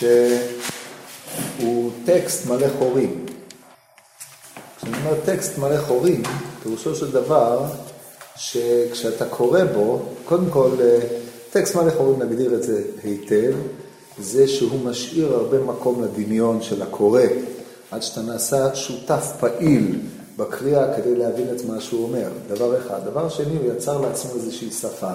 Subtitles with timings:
[0.00, 3.26] שהוא טקסט מלא חורים.
[4.76, 6.22] כשאני אומר טקסט מלא חורים,
[6.62, 7.64] פירושו של דבר
[8.36, 10.98] שכשאתה קורא בו, קודם כל, אה,
[11.52, 13.52] טקסט מלא חורים, נגדיר את זה היטב,
[14.18, 17.22] זה שהוא משאיר הרבה מקום לדמיון של הקורא,
[17.90, 20.00] עד שאתה נעשה שותף פעיל
[20.36, 22.28] בקריאה כדי להבין את מה שהוא אומר.
[22.48, 23.00] דבר אחד.
[23.04, 25.14] דבר שני, הוא יצר לעצמו איזושהי שפה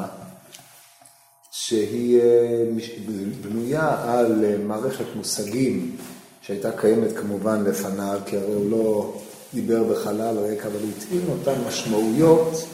[1.67, 2.63] שהיא אה,
[3.41, 5.95] בנויה על אה, מערכת מושגים
[6.41, 9.13] שהייתה קיימת כמובן לפניו, כי הרי הוא לא
[9.53, 12.65] דיבר בחלל ריק, אבל הוא הטעין אותן משמעויות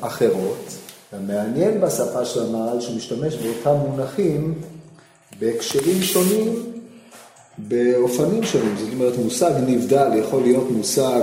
[0.00, 0.68] אחרות.
[1.12, 4.54] המעניין בשפה של המהר"ל שהוא משתמש באותם מונחים
[5.38, 6.72] בהקשרים שונים,
[7.58, 8.76] באופנים שונים.
[8.78, 11.22] זאת אומרת, מושג נבדל יכול להיות מושג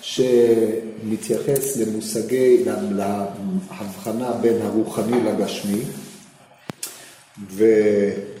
[0.00, 5.80] שמתייחס למושגי, להבחנה בין הרוחני לגשמי,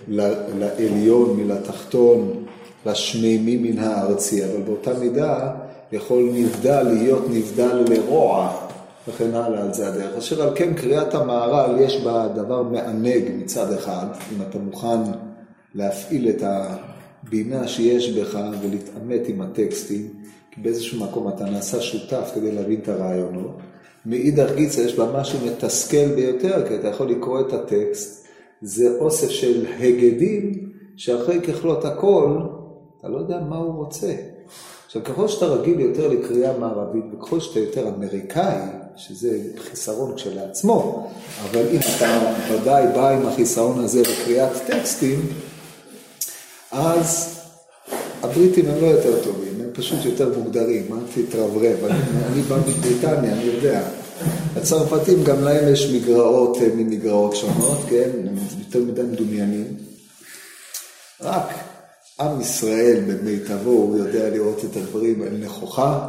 [0.08, 2.44] ולעליון מלתחתון,
[2.86, 5.50] לשמימי מן הארצי, אבל באותה מידה
[5.92, 8.52] יכול נבדל להיות נבדל לרוע
[9.08, 10.16] וכן הלאה, על זה הדרך.
[10.18, 15.00] אשר על כן קריאת המהר"ל יש בה דבר מענג מצד אחד, אם אתה מוכן
[15.74, 20.08] להפעיל את הבינה שיש בך ולהתעמת עם הטקסטים,
[20.50, 23.58] כי באיזשהו מקום אתה נעשה שותף כדי להבין את הרעיונות.
[24.06, 28.27] מאידך גיצה יש בה משהו מתסכל ביותר, כי אתה יכול לקרוא את הטקסט,
[28.62, 32.38] זה אוסף של הגדים, שאחרי ככלות הכל,
[33.00, 34.14] אתה לא יודע מה הוא רוצה.
[34.86, 38.60] עכשיו, ככל שאתה רגיל יותר לקריאה מערבית, וככל שאתה יותר אמריקאי,
[38.96, 41.10] שזה חיסרון כשלעצמו,
[41.42, 45.20] אבל אם אתה ודאי בא עם החיסרון הזה לקריאת טקסטים,
[46.72, 47.38] אז
[48.22, 51.98] הבריטים הם לא יותר טובים, הם פשוט יותר מוגדרים, אל תתרברב, אני,
[52.32, 53.82] אני בא מבריטניה, אני יודע.
[54.56, 58.10] הצרפתים גם להם יש מגרעות אה, ממגרעות שונות, כן?
[58.26, 59.76] הם יותר מדי מדומיינים.
[61.20, 61.54] רק
[62.20, 66.08] עם ישראל במיטבו, הוא יודע לראות את הדברים על נכוחה,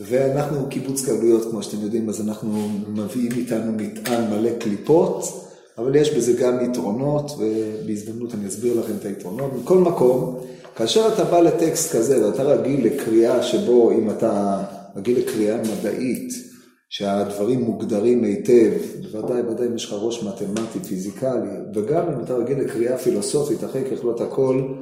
[0.00, 5.48] ואנחנו קיבוץ גלויות, כמו שאתם יודעים, אז אנחנו מביאים איתנו מטען מלא קליפות,
[5.78, 9.50] אבל יש בזה גם יתרונות, ובהזדמנות אני אסביר לכם את היתרונות.
[9.62, 10.40] מכל מקום,
[10.76, 14.62] כאשר אתה בא לטקסט כזה ואתה רגיל לקריאה שבו, אם אתה
[14.96, 16.51] רגיל לקריאה מדעית,
[16.92, 18.72] שהדברים מוגדרים היטב,
[19.02, 23.82] בוודאי, בוודאי אם יש לך ראש מתמטי, פיזיקלי, וגם אם אתה רגיל לקריאה פילוסופית, אחרי
[23.90, 24.74] ככלות הכל,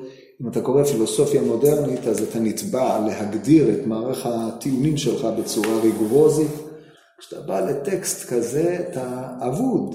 [0.42, 6.50] אם אתה קורא פילוסופיה מודרנית, אז אתה נתבע להגדיר את מערך הטיעונים שלך בצורה ריגורוזית.
[7.18, 9.94] כשאתה בא לטקסט כזה, אתה אבוד.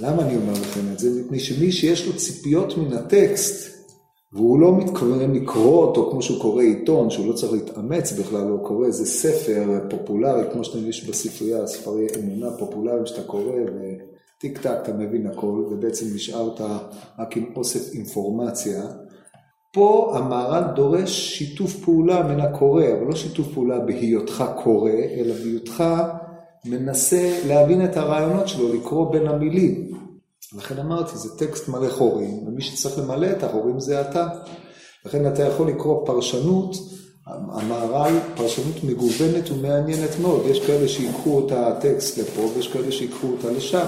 [0.00, 1.10] למה אני אומר לכם את זה?
[1.20, 3.79] מפני שמי שיש לו ציפיות מן הטקסט,
[4.32, 8.66] והוא לא מתכוון לקרוא אותו כמו שהוא קורא עיתון, שהוא לא צריך להתאמץ בכלל, הוא
[8.66, 13.52] קורא איזה ספר פופולרי, כמו שאתם יש בספרייה, ספרי אמונה פופולריים שאתה קורא,
[14.38, 16.60] טיק טק אתה מבין הכל, ובעצם נשארת
[17.18, 18.82] רק עם אוסף אינפורמציה.
[19.72, 25.84] פה המהר"ל דורש שיתוף פעולה מן הקורא, אבל לא שיתוף פעולה בהיותך קורא, אלא בהיותך
[26.64, 29.99] מנסה להבין את הרעיונות שלו, לקרוא בין המילים.
[30.56, 34.28] לכן אמרתי, זה טקסט מלא חורים, ומי שצריך למלא את החורים זה אתה.
[35.06, 36.76] לכן אתה יכול לקרוא פרשנות,
[37.26, 40.42] המהר"ל, פרשנות מגוונת ומעניינת מאוד.
[40.46, 43.86] יש כאלה שיקחו את הטקסט לפה ויש כאלה שיקחו אותה לשם.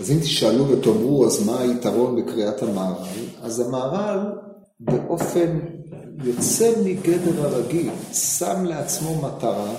[0.00, 3.24] אז אם תשאלו ותאמרו, אז מה היתרון בקריאת המהר"ל?
[3.42, 4.18] אז המהר"ל
[4.80, 5.58] באופן
[6.24, 9.74] יוצא מגדר הרגיל, שם לעצמו מטרה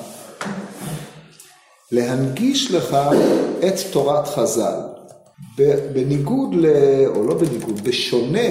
[1.92, 2.98] להנגיש לך
[3.68, 4.80] את תורת חז"ל.
[5.94, 6.66] בניגוד, ל...
[7.06, 8.50] או לא בניגוד, בשונה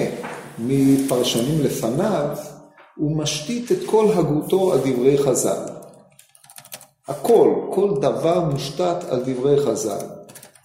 [0.59, 2.37] מפרשנים לפניו,
[2.95, 5.63] הוא משתית את כל הגותו על דברי חז"ל.
[7.07, 10.05] הכל, כל דבר מושתת על דברי חז"ל.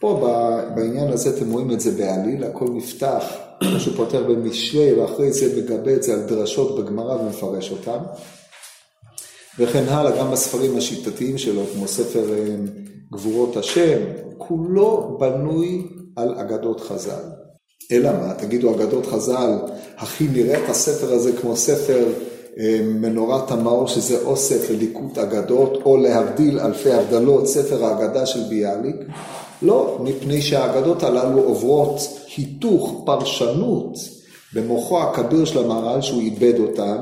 [0.00, 0.28] פה
[0.75, 3.25] בעניין הזה אתם רואים את זה בעליל, הכל נפתח,
[3.61, 7.99] כמו שהוא פותר במשלי, ואחרי זה מגבה את זה על דרשות בגמרא ומפרש אותם.
[9.58, 12.54] וכן הלאה, גם בספרים השיטתיים שלו, כמו ספר אה,
[13.12, 13.98] גבורות השם,
[14.38, 15.86] כולו בנוי
[16.16, 17.24] על אגדות חז"ל.
[17.92, 19.58] אלא מה, תגידו אגדות חז"ל,
[19.99, 22.08] הכי נראה את הספר הזה כמו ספר
[22.58, 28.96] אה, מנורת המאור, שזה אוסף לליקוט אגדות, או להבדיל אלפי הבדלות, ספר האגדה של ביאליק.
[29.62, 32.00] לא, מפני שהאגדות הללו עוברות
[32.37, 33.98] היתוך, פרשנות,
[34.55, 36.96] במוחו הכביר של המהר"ל שהוא איבד אותם,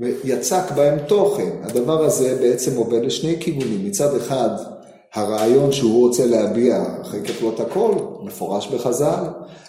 [0.00, 1.50] ויצק בהם תוכן.
[1.62, 3.86] הדבר הזה בעצם עובד לשני כיוונים.
[3.86, 4.48] מצד אחד,
[5.14, 7.92] הרעיון שהוא רוצה להביע אחרי ככלות הכל,
[8.22, 9.24] מפורש בחז"ל,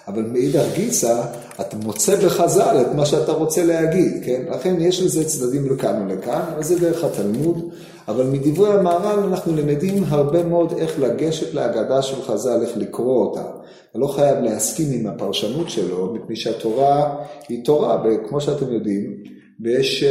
[0.07, 1.21] אבל מאידך גיסא,
[1.61, 4.41] אתה מוצא בחז"ל את מה שאתה רוצה להגיד, כן?
[4.51, 7.69] לכן יש לזה צדדים לכאן ולכאן, אבל זה דרך התלמוד,
[8.07, 13.43] אבל מדברי המהר"ל אנחנו למדים הרבה מאוד איך לגשת להגדה של חז"ל, איך לקרוא אותה.
[13.91, 17.15] אתה לא חייב להסכים עם הפרשנות שלו, מפני שהתורה
[17.49, 19.15] היא תורה, וכמו שאתם יודעים,
[19.63, 20.03] ויש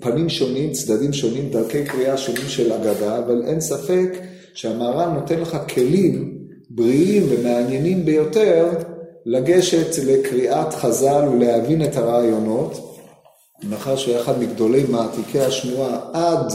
[0.00, 4.18] פנים שונים, צדדים שונים, דרכי קריאה שונים של אגדה, אבל אין ספק
[4.54, 6.38] שהמהר"ל נותן לך כלים
[6.70, 8.68] בריאים ומעניינים ביותר
[9.26, 12.98] לגשת לקריאת חז"ל ולהבין את הרעיונות,
[13.64, 16.52] מאחר שהוא אחד מגדולי מעתיקי השמועה עד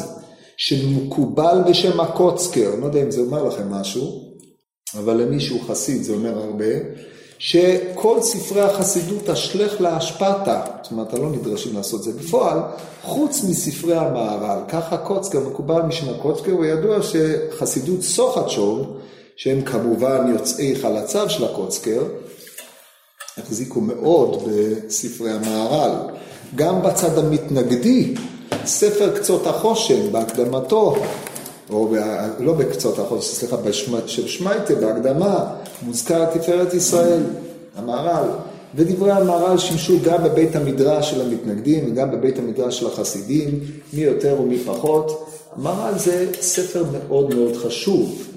[0.57, 4.33] שמקובל בשם הקוצקר, לא יודע אם זה אומר לכם משהו,
[4.97, 6.65] אבל למי שהוא חסיד זה אומר הרבה,
[7.45, 12.59] שכל ספרי החסידות אשלך להשפעתה, זאת אומרת, לא נדרשים לעשות זה בפועל,
[13.01, 14.59] חוץ מספרי המהר"ל.
[14.69, 18.97] ככה קוצקר, מקובל משם הקוצקר, וידוע שחסידות סוחצ'וב,
[19.35, 22.03] שהם כמובן יוצאי חלציו של הקוצקר,
[23.37, 25.91] החזיקו מאוד בספרי המהר"ל.
[26.55, 28.13] גם בצד המתנגדי,
[28.65, 30.95] ספר קצות החושן, בהקדמתו,
[31.69, 31.95] או ב,
[32.39, 33.57] לא בקצות החושן, סליחה,
[34.06, 35.45] של שמייטה, בהקדמה,
[35.81, 37.24] מוזכר תפארת ישראל,
[37.75, 38.27] המהר"ל.
[38.75, 43.60] ודברי המהר"ל שימשו גם בבית המדרש של המתנגדים וגם בבית המדרש של החסידים,
[43.94, 45.30] מי יותר ומי פחות.
[45.56, 48.27] המהר"ל זה ספר מאוד מאוד חשוב,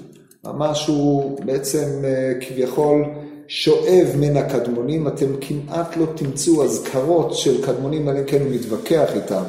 [0.43, 3.05] ממש הוא בעצם אה, כביכול
[3.47, 9.43] שואב מן הקדמונים, אתם כמעט לא תמצאו אזכרות של קדמונים, אלא כן מתווכח איתם.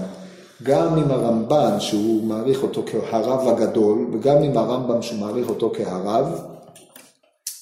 [0.63, 6.27] גם עם הרמב"ן, שהוא מעריך אותו כהרב הגדול, וגם עם הרמב"ם שהוא מעריך אותו כהרב.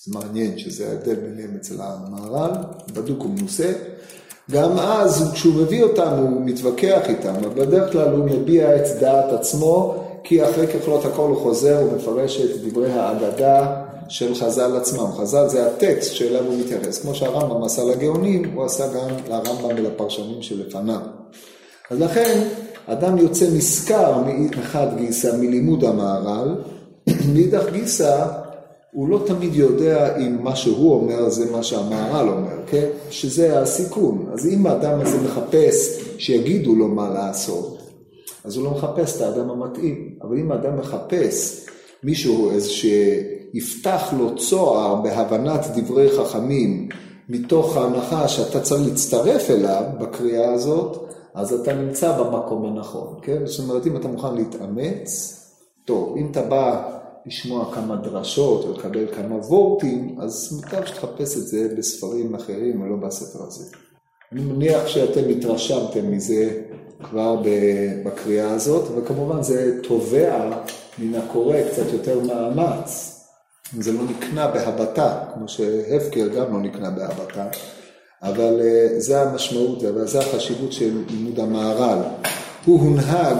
[0.04, 2.50] זה מעניין שזה ההבדל ביניהם אצל המהר"ל,
[2.92, 3.72] בדוק ומנוסה.
[4.50, 9.32] גם אז, כשהוא מביא אותם, הוא מתווכח איתם, אבל בדרך כלל הוא מביע את דעת
[9.32, 9.94] עצמו,
[10.24, 15.12] כי אחרי ככלות הכל הוא חוזר ומפרש את דברי האגדה של חז"ל עצמם.
[15.16, 16.98] חז"ל זה הטקסט שאליו הוא מתייחס.
[16.98, 21.00] כמו שהרמב"ם עשה לגאונים, הוא עשה גם לרמב"ם ולפרשנים שלפניו.
[21.90, 22.48] אז לכן,
[22.86, 24.22] אדם יוצא נשכר
[24.58, 26.54] מחד גיסא מלימוד המהר"ל,
[27.34, 28.26] מאידך גיסא
[28.92, 32.86] הוא לא תמיד יודע אם מה שהוא אומר זה מה שהמהר"ל אומר, כן?
[33.10, 34.26] שזה הסיכון.
[34.32, 37.78] אז אם האדם הזה מחפש שיגידו לו מה לעשות,
[38.44, 40.14] אז הוא לא מחפש את האדם המתאים.
[40.22, 41.66] אבל אם האדם מחפש
[42.02, 46.88] מישהו איזה שיפתח לו צוהר בהבנת דברי חכמים,
[47.28, 51.05] מתוך ההנחה שאתה צריך להצטרף אליו בקריאה הזאת,
[51.36, 53.46] אז אתה נמצא במקום הנכון, כן?
[53.46, 55.40] זאת אומרת, אם אתה מוכן להתאמץ,
[55.84, 56.92] טוב, אם אתה בא
[57.26, 62.96] לשמוע כמה דרשות או לקבל כמה וורטים, אז מוטב שתחפש את זה בספרים אחרים ולא
[62.96, 63.64] בספר הזה.
[64.32, 66.62] אני מניח שאתם התרשמתם מזה
[67.02, 67.42] כבר
[68.04, 70.50] בקריאה הזאת, וכמובן זה תובע
[70.98, 73.12] מן הקורא קצת יותר מאמץ.
[73.78, 77.46] זה לא נקנה בהבטה, כמו שהפקר גם לא נקנה בהבטה,
[78.22, 81.98] אבל אה, זה המשמעות, וזה החשיבות של לימוד המהר"ל.
[82.64, 83.36] הוא הונהג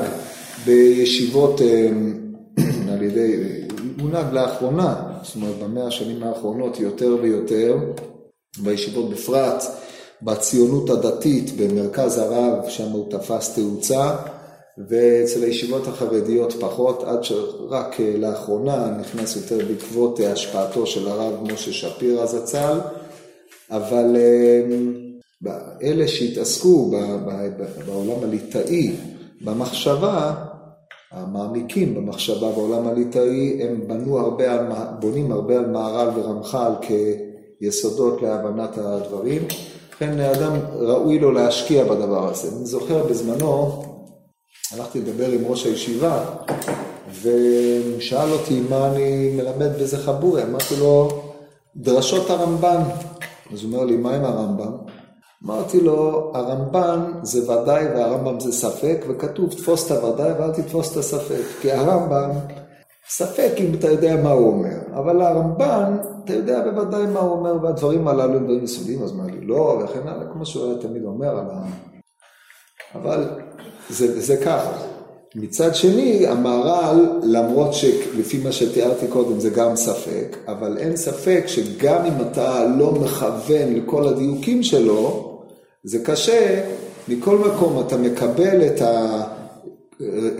[0.64, 1.88] בישיבות אה,
[2.92, 3.36] על ידי,
[4.00, 7.76] הונהג לאחרונה, זאת אומרת במאה השנים האחרונות יותר ויותר,
[8.62, 9.64] בישיבות בפרט,
[10.22, 14.16] בציונות הדתית במרכז הרב, שם הוא תפס תאוצה,
[14.88, 21.72] ואצל הישיבות החרדיות פחות, עד שרק אה, לאחרונה נכנס יותר בעקבות השפעתו של הרב משה
[21.72, 22.78] שפירא זצ"ל,
[23.70, 24.62] אבל אה,
[25.82, 26.90] אלה שהתעסקו
[27.86, 28.96] בעולם הליטאי,
[29.40, 30.34] במחשבה,
[31.12, 34.66] המעמיקים במחשבה בעולם הליטאי, הם בנו הרבה על,
[35.00, 36.72] בונים הרבה על מהר"ל ורמח"ל
[37.60, 39.42] כיסודות להבנת הדברים.
[39.92, 42.48] לכן אדם ראוי לו להשקיע בדבר הזה.
[42.56, 43.82] אני זוכר בזמנו,
[44.72, 46.24] הלכתי לדבר עם ראש הישיבה,
[47.12, 51.22] והוא שאל אותי מה אני מלמד באיזה חבורי, אמרתי לו,
[51.76, 52.80] דרשות הרמב"ן.
[53.52, 54.72] אז הוא אומר לי, מה עם הרמב"ם?
[55.44, 60.96] אמרתי לו, הרמב"ן זה ודאי והרמב"ם זה ספק, וכתוב תפוס את הוודאי ואל תתפוס את
[60.96, 61.42] הספק.
[61.60, 62.30] כי הרמב"ם,
[63.08, 67.62] ספק אם אתה יודע מה הוא אומר, אבל הרמב"ן, אתה יודע בוודאי מה הוא אומר,
[67.62, 71.04] והדברים הללו הם דברים יסודיים, אז אמר לי, לא, וכן הלאה, כמו שהוא היה תמיד
[71.04, 71.62] אומר על ה...
[72.94, 73.24] אבל
[73.88, 74.95] זה, זה ככה.
[75.38, 82.04] מצד שני, המהר"ל, למרות שלפי מה שתיארתי קודם זה גם ספק, אבל אין ספק שגם
[82.04, 85.32] אם אתה לא מכוון לכל הדיוקים שלו,
[85.84, 86.62] זה קשה,
[87.08, 89.22] מכל מקום אתה מקבל את, ה,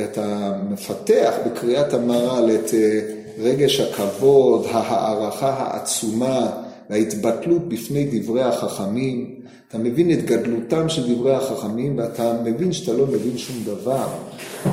[0.05, 3.00] את המפתח בקריאת המהר"ל, את אה,
[3.38, 6.50] רגש הכבוד, ההערכה העצומה
[6.91, 9.37] וההתבטלות בפני דברי החכמים,
[9.76, 14.06] אתה מבין את גדלותם של דברי החכמים ואתה מבין שאתה לא מבין שום דבר.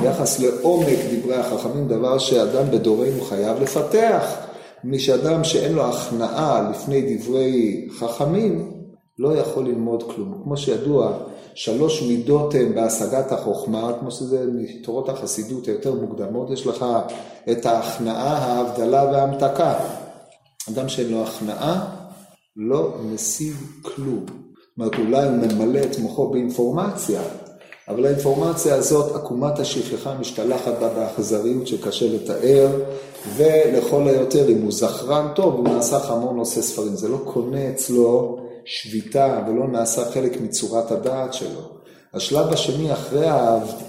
[0.00, 4.36] ביחס לעומק דברי החכמים, דבר שאדם בדורנו חייב לפתח.
[4.84, 8.70] מפני שאדם שאין לו הכנעה לפני דברי חכמים,
[9.18, 10.40] לא יכול ללמוד כלום.
[10.44, 11.18] כמו שידוע,
[11.54, 16.84] שלוש מידות הן בהשגת החוכמה, כמו שזה מתורות החסידות היותר מוקדמות, יש לך
[17.50, 19.74] את ההכנעה, ההבדלה וההמתקה.
[20.72, 21.96] אדם שאין לו הכנעה,
[22.56, 24.43] לא משיג כלום.
[24.78, 27.20] אומרת, אולי הוא ממלא את מוחו באינפורמציה,
[27.88, 32.68] אבל האינפורמציה הזאת, עקומת השכחה משתלחת בה באכזריות שקשה לתאר,
[33.36, 36.96] ולכל היותר, אם הוא זכרן טוב, הוא נעשה חמור נושא ספרים.
[36.96, 41.60] זה לא קונה אצלו שביתה ולא נעשה חלק מצורת הדעת שלו.
[42.14, 43.26] השלב השני, אחרי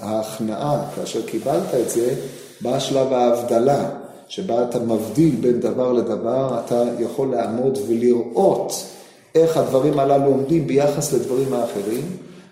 [0.01, 2.15] ההכנעה, כאשר קיבלת את זה,
[2.61, 3.89] בא שלב ההבדלה,
[4.27, 8.73] שבה אתה מבדיל בין דבר לדבר, אתה יכול לעמוד ולראות
[9.35, 12.03] איך הדברים הללו עומדים ביחס לדברים האחרים.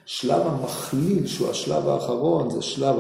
[0.06, 2.96] שלב המכליל, שהוא השלב האחרון, זה שלב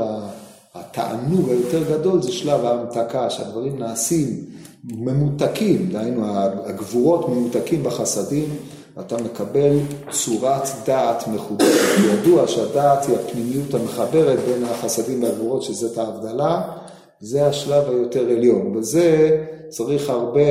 [0.75, 4.27] התענוג היותר גדול, זה שלב ההמתקה, שהדברים נעשים
[4.83, 6.25] ממותקים, דהיינו
[6.65, 8.45] הגבורות ממותקים בחסדים,
[8.97, 9.77] ואתה מקבל
[10.11, 11.79] צורת דעת מחודשת.
[12.13, 16.61] ידוע שהדעת היא הפנימיות המחברת בין החסדים והגבורות, שזאת ההבדלה,
[17.19, 18.73] זה השלב היותר עליון.
[18.73, 19.37] בזה
[19.69, 20.41] צריך הרבה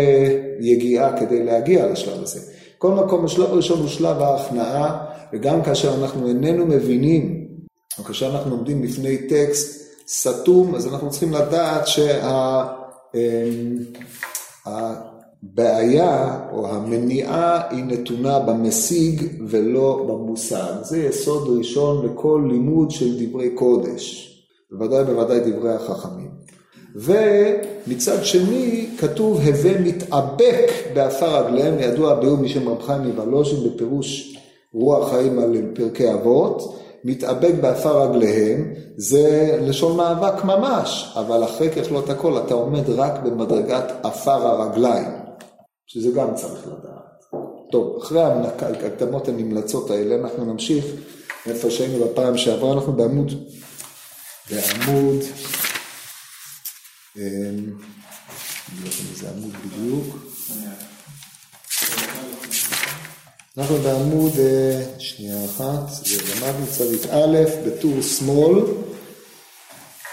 [0.60, 2.40] יגיעה כדי להגיע לשלב הזה.
[2.82, 7.48] כל מקום, השלב הראשון הוא שלב ההכנעה, וגם כאשר אנחנו איננו מבינים,
[7.98, 11.86] או כאשר אנחנו עומדים בפני טקסט סתום, אז אנחנו צריכים לדעת
[15.46, 20.72] שהבעיה אמ, או המניעה היא נתונה במשיג ולא במושג.
[20.82, 24.28] זה יסוד ראשון לכל לימוד של דברי קודש,
[24.70, 26.30] בוודאי בוודאי דברי החכמים.
[26.94, 34.36] ומצד שני כתוב הוי מתאבק בעפר רגליהם, ידוע הביאור משם רב חיים מוולוז'ין בפירוש
[34.74, 42.10] רוח חיים על פרקי אבות, מתאבק בעפר רגליהם, זה לשון מאבק ממש, אבל אחרי ככלות
[42.10, 45.08] הכל אתה עומד רק במדרגת עפר הרגליים,
[45.86, 47.42] שזה גם צריך לדעת.
[47.72, 50.84] טוב, אחרי ההקדמות הנמלצות האלה אנחנו נמשיך
[51.46, 53.32] איפה שהיינו בפעם שעברה, אנחנו בעמוד,
[54.50, 55.20] בעמוד,
[57.16, 57.22] אמ,
[58.82, 60.16] לא איזה עמוד בדיוק.
[63.58, 68.64] אנחנו בעמוד, אה, שנייה אחת, זה למדנו צדיק א', בטור שמאל.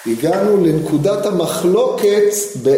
[0.06, 2.34] הגענו לנקודת המחלוקת,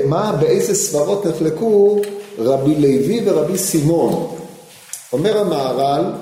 [0.05, 2.01] מה, באיזה סברות נחלקו
[2.37, 4.37] רבי לוי ורבי סימון.
[5.13, 6.13] אומר המהר"ל,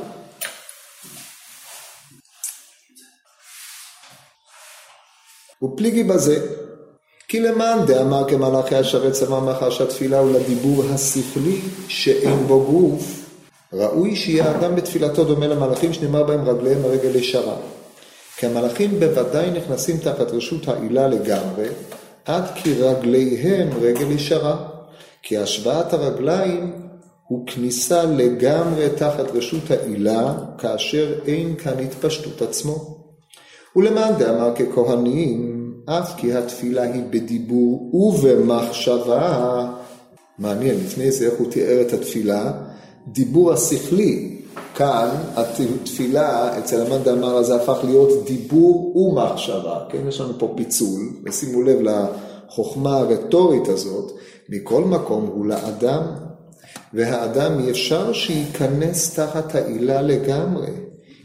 [5.64, 6.59] ופליגי בזה,
[7.30, 13.30] כי למאן דאמר כמלאכי השרת צמא מחש התפילה ולדיבור השכלי שאין בו גוף,
[13.74, 17.56] ראוי שיהיה האדם בתפילתו דומה למלאכים שנאמר בהם רגליהם הרגל ישרה.
[18.38, 21.68] כי המלאכים בוודאי נכנסים תחת רשות העילה לגמרי,
[22.26, 24.58] עד כי רגליהם רגל ישרה.
[25.24, 26.74] כי השוואת הרגליים
[27.28, 32.98] הוא כניסה לגמרי תחת רשות העילה, כאשר אין כאן התפשטות עצמו.
[33.76, 35.59] ולמאן דאמר ככהנים,
[35.90, 39.68] אף כי התפילה היא בדיבור ובמחשבה.
[40.40, 42.52] מעניין, לפני זה איך הוא תיאר את התפילה?
[43.08, 44.36] דיבור השכלי.
[44.76, 50.08] כאן התפילה אצל המאן דאמר זה הפך להיות דיבור ומחשבה, כן?
[50.08, 54.12] יש לנו פה פיצול, ושימו לב לחוכמה הרטורית הזאת,
[54.50, 56.04] מכל מקום הוא לאדם,
[56.94, 60.68] והאדם אי אפשר שייכנס תחת העילה לגמרי,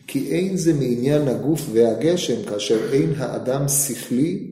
[0.07, 4.47] כי אין זה מעניין הגוף והגשם, כאשר אין האדם שכלי,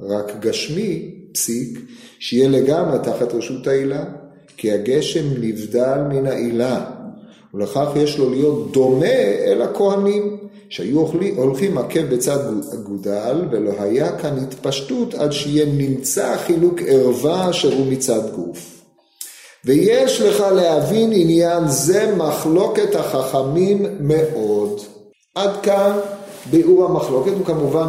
[0.00, 1.78] רק גשמי, פסיק,
[2.18, 4.04] שיהיה לגמרי תחת רשות העילה.
[4.58, 6.84] כי הגשם נבדל מן העילה,
[7.54, 9.06] ולכך יש לו להיות דומה
[9.46, 10.36] אל הכהנים,
[10.68, 11.00] שהיו
[11.36, 12.38] הולכים עקב בצד
[12.74, 18.82] אגודל, ולא היה כאן התפשטות עד שיהיה נמצא חילוק ערווה אשר הוא מצד גוף.
[19.64, 24.80] ויש לך להבין עניין זה מחלוקת החכמים מאוד.
[25.38, 25.98] עד כאן
[26.50, 27.86] ביאור המחלוקת, הוא כמובן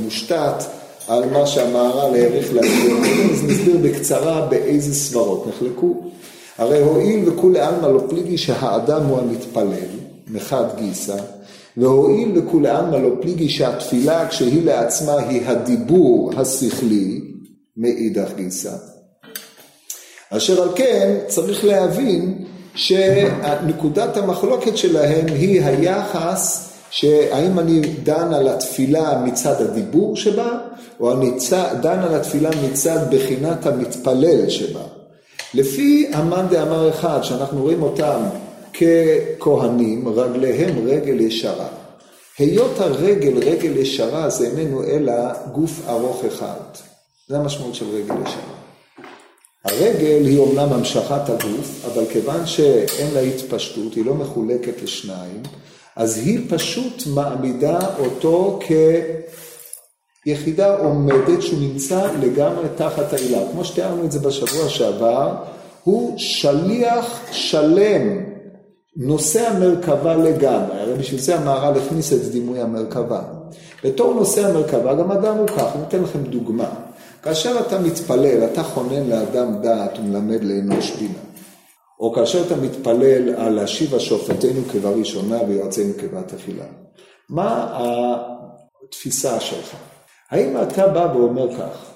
[0.00, 0.64] מושתת
[1.08, 2.92] על מה שהמהר"ל העריך להגיד,
[3.32, 6.00] אז נסביר בקצרה באיזה סברות נחלקו.
[6.58, 9.88] הרי הואיל וכולי עלמא לא פליגי שהאדם הוא המתפלל,
[10.30, 11.16] מחד גיסא,
[11.76, 17.20] והואיל וכולי עלמא לא פליגי שהתפילה כשהיא לעצמה היא הדיבור השכלי,
[17.76, 18.72] מאידך גיסא.
[20.30, 29.22] אשר על כן צריך להבין שנקודת המחלוקת שלהם היא היחס שהאם אני דן על התפילה
[29.24, 30.58] מצד הדיבור שבה,
[31.00, 31.30] או אני
[31.80, 34.82] דן על התפילה מצד בחינת המתפלל שבה.
[35.54, 38.22] לפי המאן דאמר אחד, שאנחנו רואים אותם
[38.72, 41.68] ככהנים, רגליהם רגל ישרה.
[42.38, 45.12] היות הרגל רגל ישרה זה איננו אלא
[45.52, 46.60] גוף ארוך אחד.
[47.28, 48.61] זה המשמעות של רגל ישרה.
[49.64, 55.42] הרגל היא אומנם המשכת הגוף, אבל כיוון שאין לה התפשטות, היא לא מחולקת לשניים,
[55.96, 58.58] אז היא פשוט מעמידה אותו
[60.24, 63.38] כיחידה עומדת שהוא נמצא לגמרי תחת העילה.
[63.52, 65.34] כמו שתיארנו את זה בשבוע שעבר,
[65.84, 68.24] הוא שליח שלם,
[68.96, 73.22] נושא המרכבה לגמרי, הרי בשביל זה המהר"ל הכניס את דימוי המרכבה.
[73.84, 76.70] בתור נושא המרכבה גם אדם הוא כך, אני אתן לכם דוגמה.
[77.22, 81.18] כאשר אתה מתפלל, אתה חונן לאדם דעת ומלמד לאנוש בינה.
[82.00, 86.64] או כאשר אתה מתפלל על להשיב השופטנו כבראשונה ויועצינו כבתחילה.
[87.28, 87.78] מה
[88.84, 89.76] התפיסה שלך?
[90.30, 91.90] האם אתה בא ואומר כך,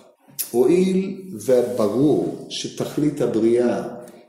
[0.51, 3.83] הואיל וברור שתכלית הבריאה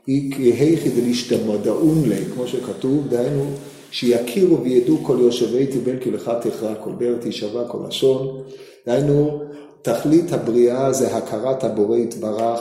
[0.06, 3.44] היא כהיכי דלישתמדעון לי, כמו שכתוב, דהיינו
[3.90, 8.42] שיכירו וידעו כל יושבי תיבל כי לך תכרע כל באר תישבע כל לשון,
[8.86, 9.47] דהיינו
[9.82, 12.60] תכלית הבריאה זה הכרת הבורא יתברך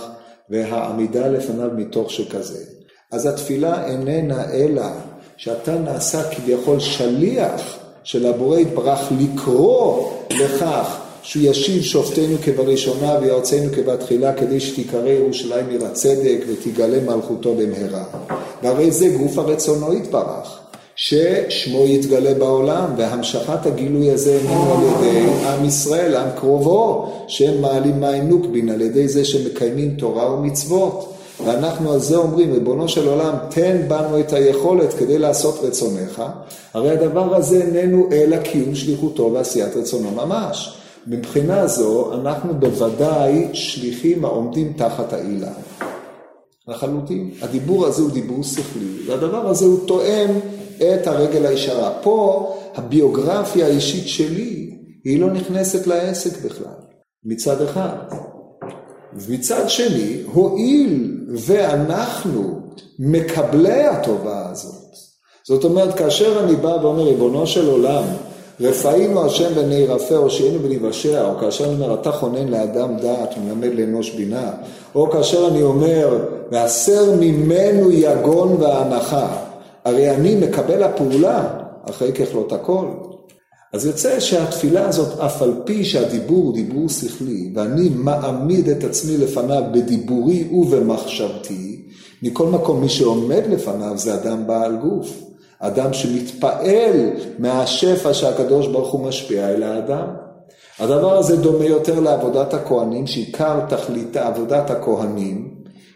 [0.50, 2.64] והעמידה לפניו מתוך שכזה.
[3.12, 4.84] אז התפילה איננה אלא
[5.38, 14.34] שאתה נעשה כביכול שליח של הבורא יתברך לקרוא לכך שהוא ישיב שופטנו כבראשונה ויועצינו כבתחילה
[14.34, 18.04] כדי שתיקרא ירושלים עיר הצדק ותגלה מלכותו במהרה.
[18.64, 20.67] והרי זה גוף הרצונו יתברך.
[20.98, 28.00] ששמו יתגלה בעולם, והמשכת הגילוי הזה איננו על ידי עם ישראל, עם קרובו, שהם מעלים
[28.00, 31.14] מים נוקבין, על ידי זה שמקיימים תורה ומצוות.
[31.46, 36.24] ואנחנו על זה אומרים, ריבונו של עולם, תן בנו את היכולת כדי לעשות רצונך,
[36.74, 40.78] הרי הדבר הזה איננו אלא קיום שליחותו ועשיית רצונו ממש.
[41.08, 45.52] מבחינה זו, אנחנו בוודאי שליחים העומדים תחת העילה.
[46.68, 47.32] לחלוטין.
[47.42, 50.30] הדיבור הזה הוא דיבור שכלי, והדבר הזה הוא תואם
[50.82, 51.92] את הרגל הישרה.
[52.02, 56.74] פה הביוגרפיה האישית שלי, היא לא נכנסת לעסק בכלל,
[57.26, 57.98] מצד אחד.
[59.14, 62.60] ומצד שני, הואיל ואנחנו
[63.00, 64.88] מקבלי הטובה הזאת,
[65.48, 68.04] זאת אומרת, כאשר אני בא ואומר, ריבונו של עולם,
[68.62, 73.76] רפאינו השם ונערפה, או שהיינו בניוושע, או כאשר אני אומר, אתה חונן לאדם דעת ומלמד
[73.76, 74.52] לאנוש בינה,
[74.96, 79.47] או כאשר אני אומר, והסר ממנו יגון והנחה,
[79.88, 81.48] הרי אני מקבל הפעולה
[81.90, 82.88] אחרי ככלות הכל.
[83.74, 89.18] אז יוצא שהתפילה הזאת, אף על פי שהדיבור הוא דיבור שכלי, ואני מעמיד את עצמי
[89.18, 91.86] לפניו בדיבורי ובמחשבתי,
[92.24, 95.22] מכל מקום מי שעומד לפניו זה אדם בעל גוף.
[95.60, 97.10] אדם שמתפעל
[97.40, 100.08] מהשפע שהקדוש ברוך הוא משפיע אל האדם.
[100.80, 105.50] הדבר הזה דומה יותר לעבודת הכהנים, שעיקר תכלית עבודת הכהנים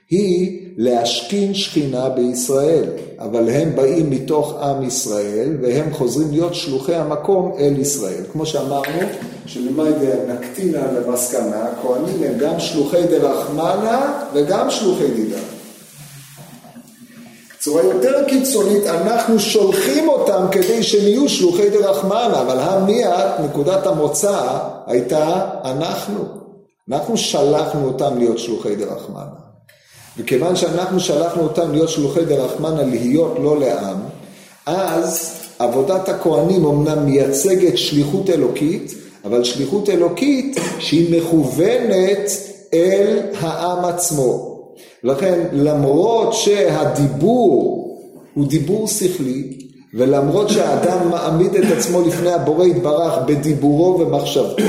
[0.09, 2.83] היא להשכין שכינה בישראל,
[3.19, 8.23] אבל הם באים מתוך עם ישראל והם חוזרים להיות שלוחי המקום אל ישראל.
[8.31, 8.99] כמו שאמרנו,
[9.45, 9.93] שלמד
[10.27, 15.37] נקטינה למסקנה, הכהנים הם גם שלוחי דרחמנה וגם שלוחי דידה.
[17.57, 24.59] בצורה יותר קיצונית, אנחנו שולחים אותם כדי שהם יהיו שלוחי דרחמנה, אבל המיית, נקודת המוצא,
[24.87, 26.23] הייתה אנחנו.
[26.91, 29.50] אנחנו שלחנו אותם להיות שלוחי דרחמנה.
[30.17, 33.97] וכיוון שאנחנו שלחנו אותם להיות שלוחי דרחמנה, להיות לא לעם,
[34.65, 38.93] אז עבודת הכהנים אמנם מייצגת שליחות אלוקית,
[39.25, 42.31] אבל שליחות אלוקית שהיא מכוונת
[42.73, 44.51] אל העם עצמו.
[45.03, 47.81] לכן למרות שהדיבור
[48.33, 49.57] הוא דיבור שכלי,
[49.93, 54.63] ולמרות שהאדם מעמיד את עצמו לפני הבורא יתברך בדיבורו ומחשבתו,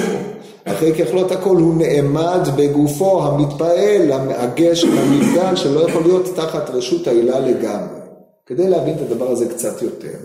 [0.83, 7.40] אחרי ככלות הכל הוא נעמד בגופו המתפעל, הגשם, המגדל, שלא יכול להיות תחת רשות העילה
[7.40, 8.01] לגמרי.
[8.47, 10.18] כדי להבין את הדבר הזה קצת יותר,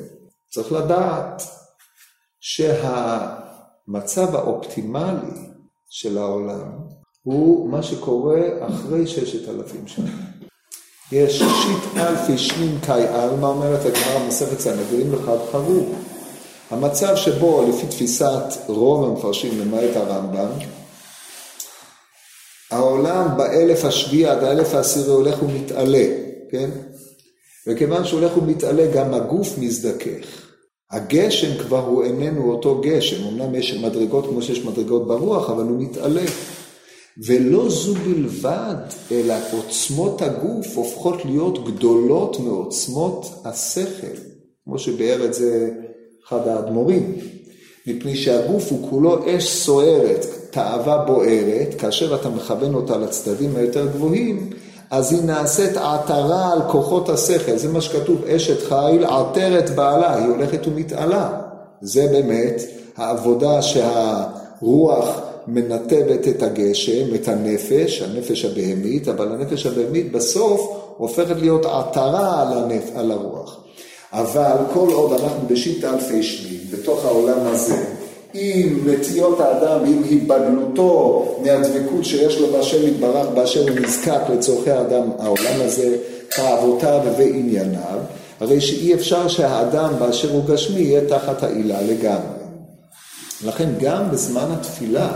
[0.51, 1.43] צריך לדעת
[2.39, 2.75] שהמצב
[4.35, 5.31] האופטימלי
[5.89, 6.69] של העולם
[7.23, 10.11] הוא מה שקורה אחרי ששת אלפים שנה.
[11.11, 16.06] יש שיט אלפי שנין קאי עלמא, אומרת הגמרא במסכת סנהדרין בחד חרוב.
[16.69, 20.49] המצב שבו, לפי תפיסת רוב המפרשים, למעט הרמב"ם,
[22.71, 26.05] העולם באלף השביעי עד האלף העשירי הולך ומתעלה,
[26.51, 26.69] כן?
[27.67, 30.47] וכיוון שהולך ומתעלה, גם הגוף מזדכך.
[30.91, 35.81] הגשם כבר הוא איננו אותו גשם, אמנם יש מדרגות כמו שיש מדרגות ברוח, אבל הוא
[35.81, 36.25] מתעלה.
[37.25, 38.75] ולא זו בלבד,
[39.11, 44.17] אלא עוצמות הגוף הופכות להיות גדולות מעוצמות השכל,
[44.65, 45.69] כמו שביאר את זה
[46.27, 47.13] אחד האדמו"רים,
[47.87, 54.49] מפני שהגוף הוא כולו אש סוערת, תאווה בוערת, כאשר אתה מכוון אותה לצדדים היותר גבוהים,
[54.91, 60.27] אז היא נעשית עטרה על כוחות השכל, זה מה שכתוב, אשת חיל עטרת בעלה, היא
[60.27, 61.41] הולכת ומתעלה.
[61.81, 62.61] זה באמת
[62.97, 71.65] העבודה שהרוח מנתבת את הגשם, את הנפש, הנפש הבהמית, אבל הנפש הבהמית בסוף הופכת להיות
[71.65, 72.91] עטרה על, הנפ...
[72.95, 73.66] על הרוח.
[74.17, 77.85] אבל כל עוד אנחנו בשיטה אלפי שנים, בתוך העולם הזה,
[78.33, 85.09] עם נטיות האדם, עם היבדלותו מהדבקות שיש לו באשר יתברך, באשר הוא נזקק לצורכי האדם,
[85.19, 85.97] העולם הזה,
[86.35, 87.99] תאוותיו וענייניו,
[88.39, 92.37] הרי שאי אפשר שהאדם באשר הוא גשמי יהיה תחת העילה לגמרי.
[93.45, 95.09] לכן גם בזמן התפילה,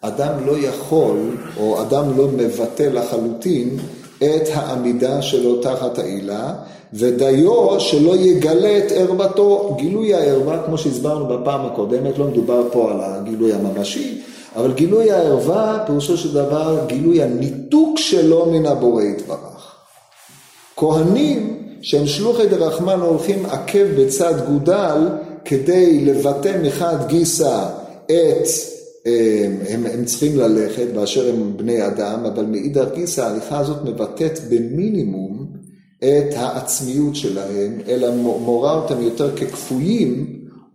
[0.00, 3.78] אדם לא יכול, או אדם לא מבטא לחלוטין
[4.22, 6.52] את העמידה שלו תחת העילה,
[6.94, 9.76] ודיו שלא יגלה את ערוותו.
[9.78, 14.20] גילוי הערווה, כמו שהסברנו בפעם הקודמת, לא מדובר פה על הגילוי הממשי,
[14.56, 19.76] אבל גילוי הערווה, פירושו של דבר, גילוי הניתוק שלו מן הבורא יתברך.
[20.76, 25.08] כהנים שהם שלוחי דרחמן הולכים עקב בצד גודל
[25.44, 27.64] כדי לבטא מחד גיסא
[28.06, 28.46] את
[29.68, 35.46] הם, הם צריכים ללכת באשר הם בני אדם, אבל מאידך גיסא ההליכה הזאת מבטאת במינימום
[35.98, 40.26] את העצמיות שלהם, אלא מורה אותם יותר ככפויים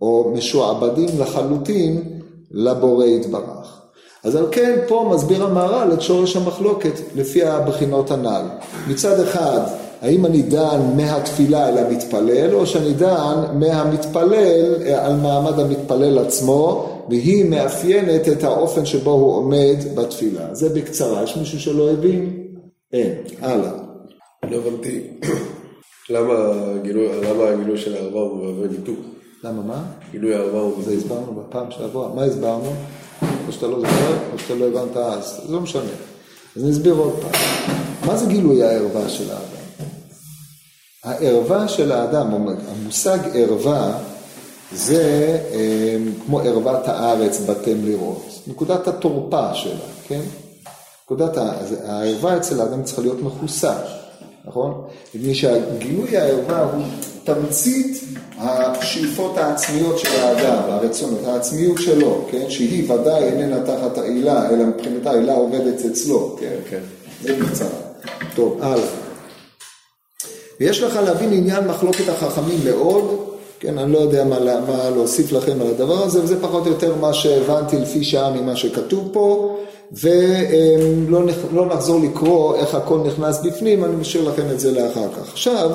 [0.02, 2.02] או משועבדים לחלוטין
[2.50, 3.80] לבורא יתברך.
[4.24, 8.42] אז על כן פה מסביר המהר"ל את שורש המחלוקת לפי הבחינות הנ"ל.
[8.88, 9.60] מצד אחד,
[10.02, 17.44] האם אני דן מהתפילה אל המתפלל, או שאני דן מהמתפלל על מעמד המתפלל עצמו, והיא
[17.44, 20.54] מאפיינת את האופן שבו הוא עומד בתפילה.
[20.54, 21.22] זה בקצרה.
[21.22, 22.46] יש מישהו שלא הבין?
[22.92, 23.12] אין.
[23.40, 23.72] הלאה.
[24.50, 25.00] לא הבנתי.
[26.10, 26.34] למה
[27.54, 28.98] הגילוי של הערבה הוא מהווה ניתוק?
[29.44, 29.82] למה מה?
[30.10, 30.82] גילוי הערבה הוא...
[30.82, 32.14] זה הסברנו בפעם שעברה.
[32.14, 32.72] מה הסברנו?
[33.22, 35.40] או שאתה לא זוכר, או שאתה לא הבנת אז.
[35.46, 35.82] זה לא משנה.
[36.56, 37.40] אז אני אסביר עוד פעם.
[38.06, 39.58] מה זה גילוי הערווה של האדם?
[41.04, 42.30] הערווה של האדם,
[42.68, 43.98] המושג ערווה,
[44.72, 48.24] זה אה, כמו ערוות הארץ באתם לראות.
[48.46, 50.20] נקודת התורפה שלה, כן?
[51.04, 51.36] נקודת
[51.84, 53.74] הערווה אצל האדם צריכה להיות מכוסה,
[54.44, 54.84] נכון?
[55.14, 56.84] מפני שהגילוי הערווה הוא
[57.24, 58.04] תמצית
[58.38, 62.50] השאיפות העצמיות של האדם, הרצונות, העצמיות שלו, כן?
[62.50, 66.56] שהיא ודאי איננה תחת העילה, אלא מבחינת העילה עובדת אצלו, כן?
[66.70, 66.80] כן.
[67.22, 67.68] זה בקצרה.
[68.34, 68.86] טוב, הלאה.
[70.60, 73.27] ויש לך להבין עניין מחלוקת החכמים מאוד,
[73.60, 76.94] כן, אני לא יודע מה, מה להוסיף לכם על הדבר הזה, וזה פחות או יותר
[76.94, 79.56] מה שהבנתי לפי שעה ממה שכתוב פה,
[79.92, 85.32] ולא לא נחזור לקרוא איך הכל נכנס בפנים, אני משאיר לכם את זה לאחר כך.
[85.32, 85.70] עכשיו,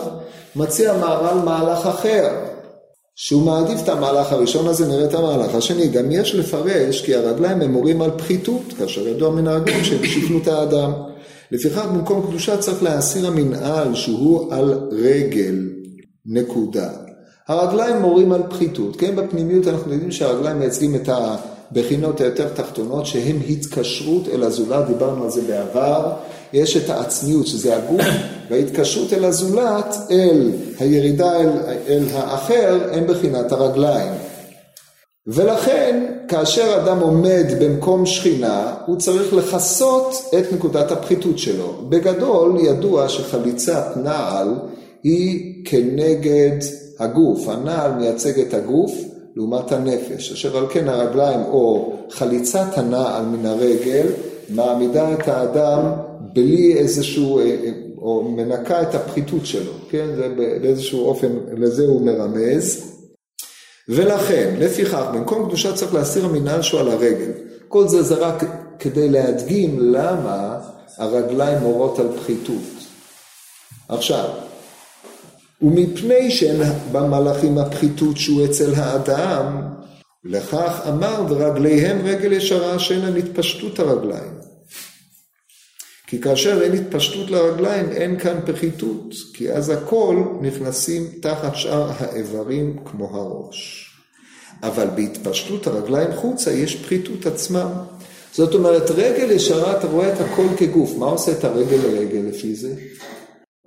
[0.56, 2.30] מציע מהר"ל מהלך אחר,
[3.16, 5.88] שהוא מעדיף את המהלך הראשון הזה, נראה את המהלך השני.
[5.88, 10.48] גם יש לפרש כי הרגליים הם מורים על פחיתות, כאשר ידוע מן הרגליים שהם שפלות
[10.48, 10.92] האדם.
[11.52, 15.70] לפיכך במקום קדושה צריך להסיר המנהל שהוא על רגל,
[16.26, 17.03] נקודה.
[17.48, 19.16] הרגליים מורים על פחיתות, כן?
[19.16, 25.30] בפנימיות אנחנו יודעים שהרגליים מייצגים את הבחינות היותר תחתונות שהן התקשרות אל הזולת, דיברנו על
[25.30, 26.12] זה בעבר,
[26.54, 28.06] יש את העצמיות שזה הגוף,
[28.50, 31.50] וההתקשרות אל הזולת, אל הירידה אל,
[31.88, 34.14] אל האחר, הם בחינת הרגליים.
[35.28, 41.74] ולכן, כאשר אדם עומד במקום שכינה, הוא צריך לכסות את נקודת הפחיתות שלו.
[41.90, 44.56] בגדול, ידוע שחליצת נעל
[45.04, 46.58] היא כנגד
[47.00, 48.92] הגוף, הנעל מייצג את הגוף
[49.36, 54.08] לעומת הנפש, אשר על כן הרגליים או חליצת הנעל מן הרגל
[54.50, 55.92] מעמידה את האדם
[56.34, 60.06] בלי איזשהו, אה, אה, או מנקה את הפחיתות שלו, כן?
[60.16, 60.30] זה
[60.62, 62.94] באיזשהו אופן, לזה הוא מרמז.
[63.90, 67.32] ולכן, לפיכך, במקום קדושה צריך להסיר המנהל שהוא על הרגל.
[67.68, 68.44] כל זה זה רק
[68.80, 70.60] כדי להדגים למה
[70.98, 72.64] הרגליים מורות על פחיתות.
[73.90, 74.30] עכשיו,
[75.62, 76.62] ומפני שאין
[76.92, 79.62] במלאכים הפחיתות שהוא אצל האדם,
[80.24, 84.34] לכך אמר ורגליהם רגל ישרה שאין התפשטות הרגליים.
[86.08, 92.78] כי כאשר אין התפשטות לרגליים אין כאן פחיתות, כי אז הכל נכנסים תחת שאר האיברים
[92.86, 93.90] כמו הראש.
[94.64, 97.70] אבל בהתפשטות הרגליים חוצה יש פחיתות עצמם.
[98.34, 100.98] זאת אומרת, רגל ישרה, אתה רואה את הכל כגוף.
[100.98, 102.76] מה עושה את הרגל לרגל לפי זה?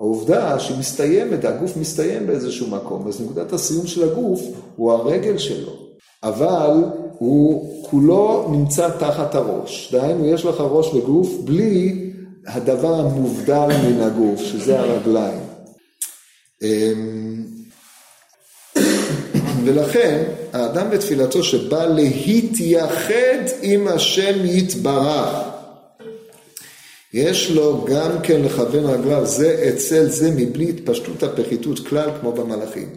[0.00, 4.40] העובדה שהיא מסתיימת, הגוף מסתיים באיזשהו מקום, אז נקודת הסיום של הגוף
[4.76, 5.72] הוא הרגל שלו,
[6.22, 6.84] אבל
[7.18, 9.92] הוא כולו נמצא תחת הראש.
[9.92, 12.12] דהיינו, יש לך ראש וגוף בלי
[12.46, 15.40] הדבר המובדל מן הגוף, שזה הרגליים.
[16.62, 17.44] אמ,
[19.64, 25.55] ולכן, האדם בתפילתו שבא להתייחד עם השם יתברך,
[27.14, 32.88] יש לו גם כן לכוון רגליו זה אצל זה מבלי התפשטות הפחיתות כלל כמו במלאכים.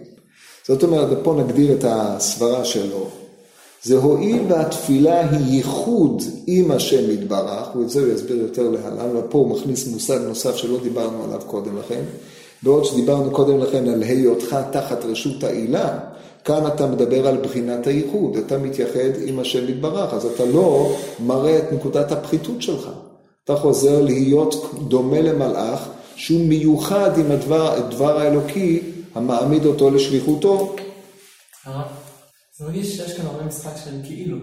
[0.68, 3.10] זאת אומרת, ופה נגדיר את הסברה שלו.
[3.84, 9.38] זה הואיל והתפילה היא ייחוד עם השם יתברך, ואת זה הוא יסביר יותר להלן, ופה
[9.38, 12.02] הוא מכניס מושג נוסף שלא דיברנו עליו קודם לכן.
[12.64, 16.00] בעוד שדיברנו קודם לכן על היותך תחת רשות העילה,
[16.44, 21.58] כאן אתה מדבר על בחינת הייחוד, אתה מתייחד עם השם יתברך, אז אתה לא מראה
[21.58, 22.90] את נקודת הפחיתות שלך.
[23.52, 24.56] אתה חוזר להיות
[24.88, 28.82] דומה למלאך, שהוא מיוחד עם הדבר, הדבר האלוקי
[29.16, 30.76] המעמיד אותו לשליחותו.
[31.66, 31.88] הרב,
[32.58, 34.38] זה מרגיש שיש כאן הרבה משחק של כאילו.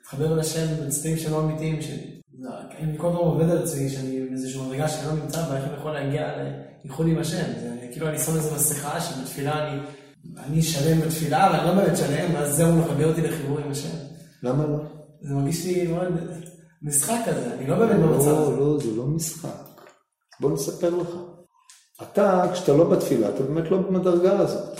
[0.00, 2.20] מתחבר לשם בצדדים שלא אמיתיים שלי.
[2.80, 5.74] אני כל הזמן עובד על עצמי שאני באיזושהי מדרגה שאני לא נמצא בה, איך אני
[5.78, 6.22] יכול להגיע
[6.84, 7.52] לאיחוד עם השם.
[7.60, 9.80] זה כאילו אני שם איזה מסכה שבתפילה אני,
[10.38, 13.96] אני שלם בתפילה, אבל אני לא באמת שלם, ואז זהו מחבר אותי לחיבור עם השם.
[14.42, 14.78] למה לא?
[15.20, 16.06] זה מרגיש לי מאוד
[16.84, 18.50] משחק כזה, אני לא באמת במצב הזה.
[18.50, 19.80] לא, לא, זה לא משחק.
[20.40, 21.08] בוא נספר לך.
[22.02, 24.78] אתה, כשאתה לא בתפילה, אתה באמת לא במדרגה הזאת.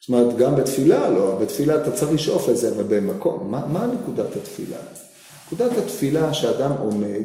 [0.00, 4.36] זאת אומרת, גם בתפילה לא, בתפילה אתה צריך לשאוף לזה, אבל במקום, מה, מה נקודת
[4.36, 4.76] התפילה?
[5.46, 7.24] נקודת התפילה שאדם עומד,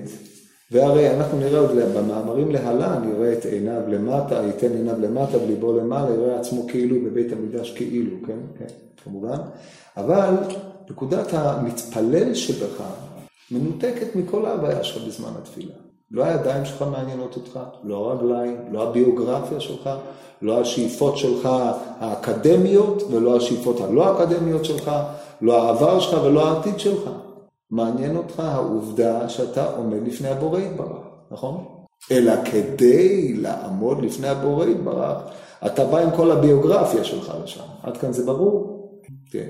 [0.72, 6.16] והרי אנחנו נראה עוד במאמרים להלן, יראה את עיניו למטה, ייתן עיניו למטה וליבו למעלה,
[6.16, 8.40] יראה עצמו כאילו בבית המקדש כאילו, כן?
[8.60, 9.38] כן, כמובן.
[9.98, 10.34] אבל
[10.90, 12.82] נקודת המתפלל שבך
[13.52, 15.74] מנותקת מכל ההוויה שלך בזמן התפילה.
[16.12, 19.90] לא הידיים שלך מעניינות אותך, לא הרגליים, לא הביוגרפיה שלך,
[20.42, 21.50] לא השאיפות שלך
[22.00, 24.92] האקדמיות ולא השאיפות הלא אקדמיות שלך,
[25.42, 27.10] לא העבר שלך ולא העתיד שלך.
[27.72, 30.98] מעניין אותך העובדה שאתה עומד לפני הבורא יתברך,
[31.32, 31.66] נכון?
[32.12, 35.18] אלא כדי לעמוד לפני הבורא יתברך,
[35.66, 37.64] אתה בא עם כל הביוגרפיה שלך לשם.
[37.84, 38.78] עד כאן זה ברור?
[39.32, 39.48] כן.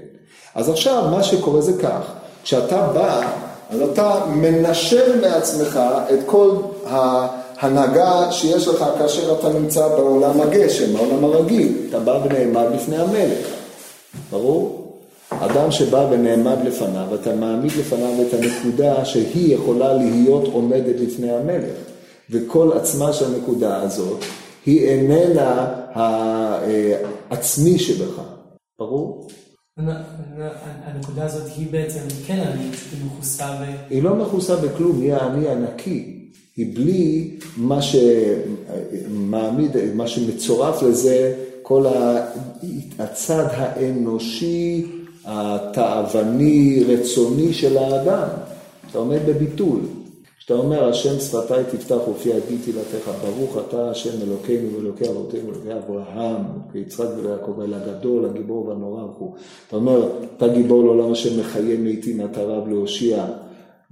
[0.56, 3.32] אז עכשיו מה שקורה זה כך, כשאתה בא,
[3.69, 5.80] אז אתה מנשל מעצמך
[6.13, 6.51] את כל
[6.86, 11.77] ההנהגה שיש לך כאשר אתה נמצא בעולם הגשם, בעולם הרגיל.
[11.89, 13.47] אתה בא ונעמד לפני המלך,
[14.32, 14.84] ברור?
[15.30, 21.75] אדם שבא ונעמד לפניו, אתה מעמיד לפניו את הנקודה שהיא יכולה להיות עומדת לפני המלך.
[22.30, 24.17] וכל עצמה של הנקודה הזאת
[24.65, 28.21] היא איננה העצמי שבך.
[28.80, 29.27] ברור?
[29.78, 33.76] הנקודה הזאת היא בעצם כן אני, היא מכוסה ב...
[33.90, 36.13] היא לא מכוסה בכלום, היא האני הנקי.
[36.56, 41.86] היא בלי מה שמעמיד, מה שמצורף לזה, כל
[43.00, 44.86] הצד האנושי
[45.26, 48.28] התאווני, רצוני של האדם.
[48.90, 49.80] אתה עומד בביטול.
[50.48, 55.74] כשאתה אומר, השם שפתיי תפתח ופי עדי תהילתך, ברוך אתה השם אלוקינו ואלוקי אבותינו, אלוקי
[55.74, 59.36] אברהם, כיצחק ויעקב, אל הגדול, הגיבור והנורא וכו'.
[59.68, 61.76] אתה אומר, אתה גיבור לעולם השם מחיה
[62.26, 63.26] אתה רב להושיע,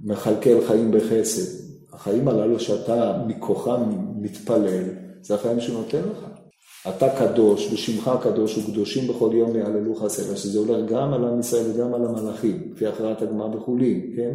[0.00, 1.64] מכלכל חיים בחסד.
[1.92, 3.82] החיים הללו שאתה מכוחם
[4.20, 4.84] מתפלל,
[5.22, 6.26] זה החיים שהוא נותן לך.
[6.88, 11.64] אתה קדוש, ושמך קדוש, וקדושים בכל יום יעללו חסר, שזה הולך גם על עם ישראל
[11.70, 14.32] וגם על המלאכים, לפי הכרעת הגמרא בחולין, כן?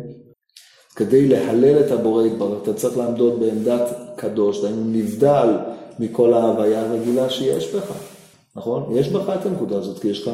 [0.95, 5.47] כדי להלל את הבורא יתברך, אתה צריך לעמדות בעמדת קדוש, דהיינו נבדל
[5.99, 7.91] מכל ההוויה הרגילה שיש בך,
[8.55, 8.83] נכון?
[8.95, 10.33] יש בך את הנקודה הזאת, כי יש לך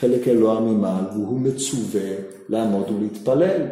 [0.00, 2.10] חלק אלוה ממעל, והוא מצווה
[2.48, 3.62] לעמוד ולהתפלל.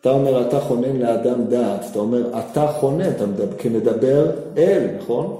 [0.00, 5.36] אתה אומר, אתה חונן לאדם דעת, אתה אומר, אתה חונן, אתה מדבר, כמדבר אל, נכון?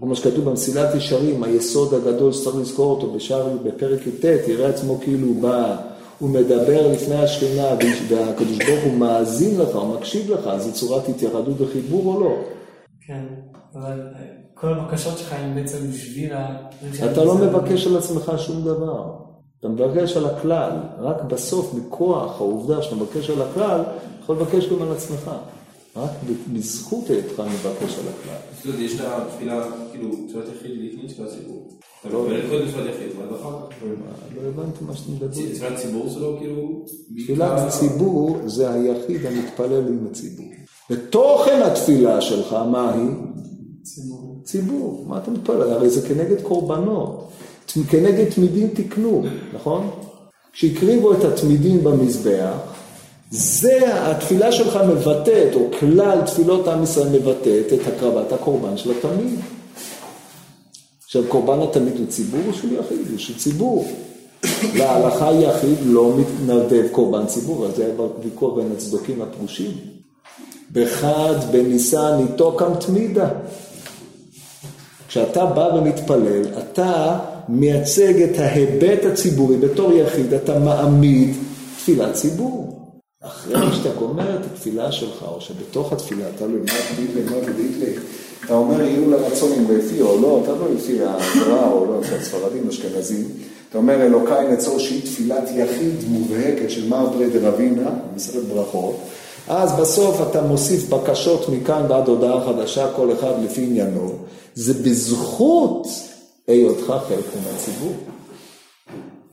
[0.00, 5.34] כמו שכתוב במסילת ישרים, היסוד הגדול שצריך לזכור אותו בשער, בפרק י"ט, יראה עצמו כאילו
[5.34, 5.76] בא,
[6.18, 7.68] הוא מדבר לפני השכינה,
[8.08, 12.36] והקדוש ברוך הוא מאזין לך, הוא מקשיב לך, זו צורת התייחדות וחיבור או לא?
[13.06, 13.24] כן,
[13.74, 14.20] אבל אה,
[14.54, 16.56] כל הבקשות שלך הן בעצם בשביל ה...
[17.12, 19.12] אתה לא מבקש על עצמך שום דבר.
[19.60, 24.68] אתה מבקש על הכלל, רק בסוף, מכוח העובדה שאתה מבקש על הכלל, אתה יכול לבקש
[24.68, 25.30] גם על עצמך.
[25.96, 26.10] רק
[26.52, 28.80] בזכות היותך מבקש על הכלל.
[28.80, 31.68] יש את התפילה, כאילו, תפילת יחיד תפילת ציבור.
[32.08, 32.16] אתה
[32.90, 33.76] יחיד, ואז אחר כך.
[34.36, 35.28] לא הבנתי מה שאתה מדבר.
[35.28, 36.84] תפילת ציבור זה לא כאילו...
[37.24, 40.46] תפילת ציבור זה היחיד המתפלל עם הציבור.
[40.90, 43.10] ותוכן התפילה שלך, מה היא?
[43.82, 44.40] ציבור.
[44.44, 45.04] ציבור.
[45.08, 45.72] מה אתה מתפלל?
[45.72, 47.28] הרי זה כנגד קורבנות.
[47.90, 49.22] כנגד תמידים תקנו,
[49.54, 49.90] נכון?
[50.52, 52.52] כשהקריבו את התמידים במזבח,
[53.30, 59.40] זה התפילה שלך מבטאת, או כלל תפילות עם ישראל מבטאת את הקרבת הקורבן של התמיד.
[61.06, 62.98] עכשיו, קורבן התמיד הוא ציבור או שהוא יחיד?
[63.10, 63.88] הוא של ציבור.
[64.74, 67.88] להלכה יחיד לא מתנדב קורבן ציבור, אז היה
[68.22, 69.70] ויכוח בין הצדוקים לפרושים.
[70.72, 73.28] בחד בניסן איתו קם תמידה.
[75.08, 81.34] כשאתה בא ומתפלל, אתה מייצג את ההיבט הציבורי בתור יחיד, אתה מעמיד
[81.76, 82.76] תפילת ציבור.
[83.22, 87.92] אחרי שאתה גומר את התפילה שלך, או שבתוך התפילה, תגיד לי, מה תגיד לי,
[88.44, 92.68] אתה אומר יהיו לרצון אם לפי או לא, אתה לא לפי הגר"א או לא, הספרדים,
[92.68, 93.28] אשכנזים.
[93.68, 98.96] אתה אומר אלוקיי נצור שהיא תפילת יחיד מובהקת של מר ברי דרבינה, מסרט ברכות.
[99.48, 104.12] אז בסוף אתה מוסיף בקשות מכאן ועד הודעה חדשה, כל אחד לפי עניינו.
[104.54, 105.86] זה בזכות
[106.46, 107.92] היותך חלק מהציבור.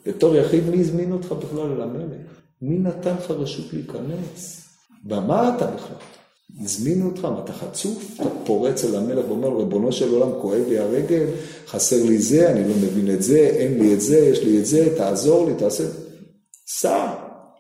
[0.06, 2.28] בתור יחיד, מי הזמין אותך בכלל למלך?
[2.62, 4.62] מי נתן לך רשות להיכנס?
[5.04, 6.23] במה אתה בכלל?
[6.62, 8.16] הזמינו אותך, מה אתה חצוף?
[8.16, 11.26] אתה פורץ אל המלך ואומר ריבונו של עולם, כואב לי הרגל,
[11.68, 14.66] חסר לי זה, אני לא מבין את זה, אין לי את זה, יש לי את
[14.66, 15.84] זה, תעזור לי, תעשה...
[16.68, 17.08] סע.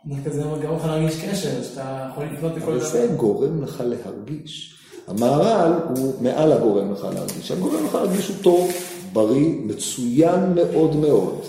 [0.06, 2.89] דווקא זה גורם לך להרגיש קשר, שאתה יכול לפנות לכל דבר.
[2.89, 4.75] זה גורם לך להרגיש.
[5.08, 7.51] המהר"ל הוא מעל הגורם לך להרגיש.
[7.51, 8.71] הגורם לך להרגיש הוא טוב,
[9.13, 11.41] בריא, מצוין מאוד מאוד.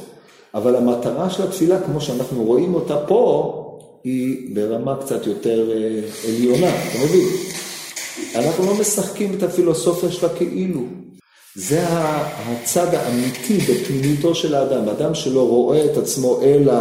[0.55, 3.61] אבל המטרה של התפילה, כמו שאנחנו רואים אותה פה,
[4.05, 7.29] היא ברמה קצת יותר אה, עליונה, אתה מבין?
[8.35, 10.83] אנחנו לא משחקים את הפילוסופיה של הכאילו.
[11.55, 14.89] זה הצד האמיתי בפנימיותו של האדם.
[14.89, 16.75] אדם שלא רואה את עצמו אלא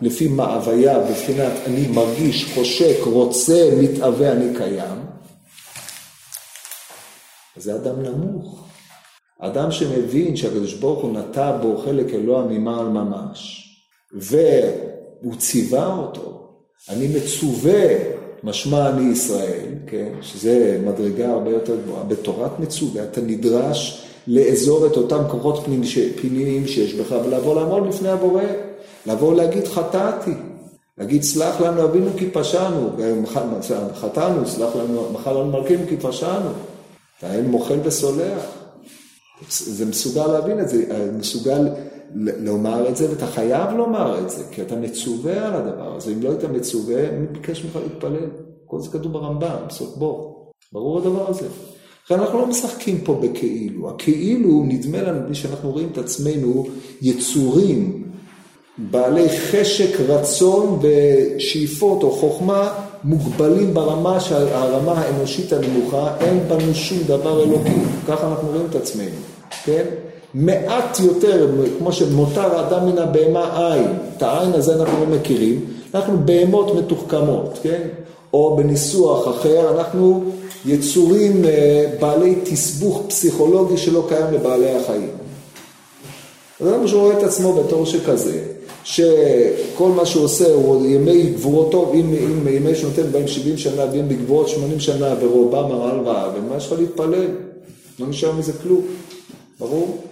[0.00, 5.00] לפי מאוויה, בבחינת אני מרגיש, חושק, רוצה, מתאווה, אני קיים,
[7.56, 8.68] זה אדם נמוך.
[9.38, 13.66] אדם שמבין שהקדוש ברוך הוא נטע בו חלק אלוה ממעל ממש,
[14.12, 16.39] והוא ציווה אותו,
[16.88, 17.82] אני מצווה,
[18.44, 24.96] משמע אני ישראל, כן, שזה מדרגה הרבה יותר גבוהה, בתורת מצווה אתה נדרש לאזור את
[24.96, 25.64] אותם כוחות
[26.20, 28.42] פנימיים שיש בך ולבוא לעמוד לפני הבורא,
[29.06, 30.30] לבוא להגיד חטאתי,
[30.98, 32.90] להגיד סלח לנו אבינו כי פשענו,
[33.94, 36.50] חטאנו, סלח לנו, מחל לנו מלכינו כי פשענו,
[37.18, 38.42] אתה אין מוחל וסולח.
[39.50, 41.68] זה מסוגל להבין את זה, מסוגל
[42.14, 46.12] לומר את זה, ואתה חייב לומר את זה, כי אתה מצווה על הדבר הזה.
[46.12, 48.26] אם לא היית מצווה, מי ביקש ממך להתפלל?
[48.66, 50.30] כל זה כתוב ברמב"ם, בסוף בוא.
[50.72, 51.46] ברור הדבר הזה.
[52.04, 53.90] לכן אנחנו לא משחקים פה בכאילו.
[53.90, 56.66] הכאילו, נדמה לנו, בלי שאנחנו רואים את עצמנו
[57.02, 58.04] יצורים,
[58.78, 67.42] בעלי חשק, רצון ושאיפות או חוכמה, מוגבלים ברמה, הרמה האנושית הנמוכה, אין בנו שום דבר
[67.44, 67.80] אלוקי.
[68.08, 69.16] ככה אנחנו רואים את עצמנו,
[69.64, 69.84] כן?
[70.34, 75.64] מעט יותר, כמו שמותר האדם מן הבהמה עין, את העין הזה אנחנו לא מכירים,
[75.94, 77.80] אנחנו בהמות מתוחכמות, כן?
[78.32, 80.24] או בניסוח אחר, אנחנו
[80.66, 85.10] יצורים אה, בעלי תסבוך פסיכולוגי שלא קיים לבעלי החיים.
[86.60, 88.40] אז אדם שרואה את עצמו בתור שכזה,
[88.84, 94.08] שכל מה שהוא עושה הוא ימי גבורתו, אם, אם ימי שנותן בהם 70 שנה, ואם
[94.08, 97.28] בגבורות 80 שנה ורובם הרעל רעב, ומה יש לך להתפלל?
[97.98, 98.82] לא נשאר מזה כלום,
[99.60, 100.09] ברור?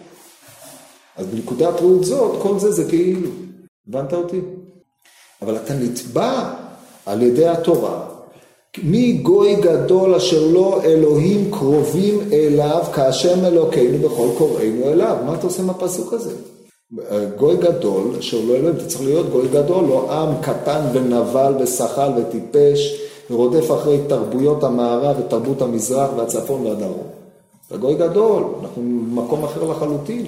[1.18, 3.30] אז בנקודת ראות זאת, כל זה זה כאילו.
[3.88, 4.40] הבנת אותי?
[5.42, 6.54] אבל אתה נתבע
[7.06, 8.04] על ידי התורה.
[8.82, 15.16] מי גוי גדול אשר לא אלוהים קרובים אליו כאשם אלוקינו בכל קוראינו אליו.
[15.26, 16.34] מה אתה עושה עם הפסוק הזה?
[17.36, 22.10] גוי גדול, אשר לא אלוהים, אתה צריך להיות גוי גדול, לא עם קטן ונבל ושחל
[22.16, 23.00] וטיפש
[23.30, 27.06] ורודף אחרי תרבויות המערב ותרבות המזרח והצפון והדרום.
[27.68, 30.26] אתה גוי גדול, אנחנו במקום אחר לחלוטין.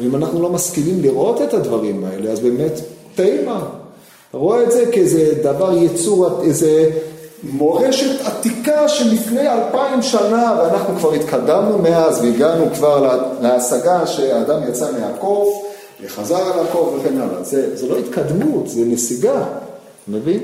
[0.00, 2.72] ואם אנחנו לא משכילים לראות את הדברים האלה, אז באמת
[3.14, 3.68] תימה.
[4.30, 6.90] אתה רואה את זה כאיזה דבר יצור, איזה
[7.42, 14.92] מורשת עתיקה של לפני אלפיים שנה, ואנחנו כבר התקדמנו מאז והגענו כבר להשגה שהאדם יצא
[14.92, 15.48] מהקוף
[16.02, 17.42] וחזר על הקוף וכן הלאה.
[17.42, 19.44] זה, זה לא התקדמות, זה נסיגה,
[20.08, 20.40] מבין?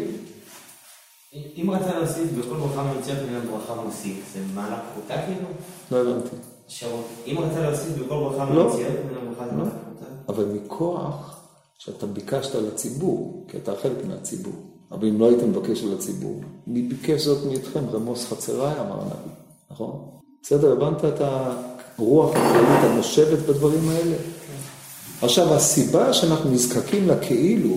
[1.57, 5.49] אם רצה להוסיף בכל ברכה מנצח מן הברכה מוסיף, זה מעלה פחותה כאילו?
[5.91, 6.52] לא הבנתי.
[6.79, 8.77] שרון, אם רצה להוסיף בכל ברכה לא.
[8.77, 8.89] זה
[9.57, 9.65] לא.
[9.65, 10.07] פחותה?
[10.29, 11.41] אבל מכוח
[11.79, 14.53] שאתה ביקשת לציבור, כי אתה חלק מהציבור.
[14.93, 17.81] אבל אם לא היית מבקש על הציבור, מי ביקש זאת מאיתכם?
[17.93, 19.33] רמוס חצריי, אמר הנביא,
[19.71, 20.01] נכון?
[20.43, 24.17] בסדר, הבנת את הרוח הכללית הנושבת בדברים האלה?
[25.23, 27.77] עכשיו, הסיבה שאנחנו נזקקים לכאילו,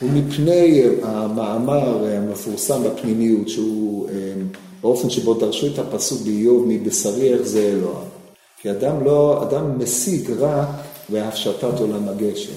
[0.00, 4.14] הוא מפני המאמר המפורסם בפנימיות, שהוא אה,
[4.82, 8.13] באופן שבו דרשו את הפסוק באיוב, מבשרי איך זה אלוה.
[8.64, 10.68] כי אדם לא, אדם משיג רק
[11.08, 12.52] בהפשטת עולם הגשם.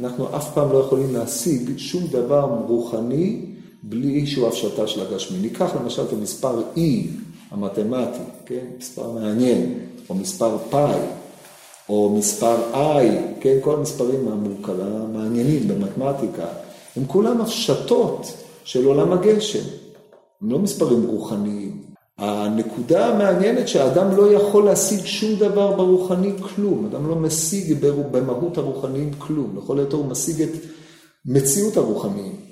[0.00, 3.40] אנחנו אף פעם לא יכולים להשיג שום דבר רוחני
[3.82, 5.38] בלי שהוא הפשטה של הגשמי.
[5.38, 6.80] ניקח למשל את המספר E
[7.50, 8.66] המתמטי, כן?
[8.78, 9.78] מספר מעניין,
[10.10, 11.00] או מספר פאי,
[11.88, 13.58] או מספר I, כן?
[13.60, 14.28] כל המספרים
[14.68, 16.46] המעניינים במתמטיקה,
[16.96, 18.26] הם כולם הפשטות
[18.64, 19.64] של עולם הגשם.
[20.42, 21.93] הם לא מספרים רוחניים.
[22.18, 27.78] הנקודה המעניינת שהאדם לא יכול להשיג שום דבר ברוחני כלום, אדם לא משיג
[28.10, 30.50] במהות הרוחניים כלום, לכל היותר הוא משיג את
[31.26, 32.44] מציאות הרוחניים.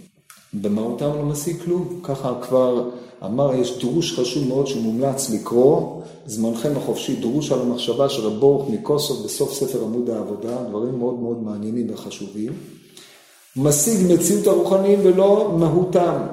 [0.54, 2.00] במהותם לא משיג כלום.
[2.02, 2.90] ככה כבר
[3.24, 8.70] אמר, יש דרוש חשוב מאוד שמומלץ לקרוא, זמנכם החופשי, דרוש על המחשבה של רב ברוך
[8.70, 12.52] מקוסוב בסוף ספר עמוד העבודה, דברים מאוד מאוד מעניינים וחשובים.
[13.56, 16.26] משיג מציאות הרוחניים ולא מהותם.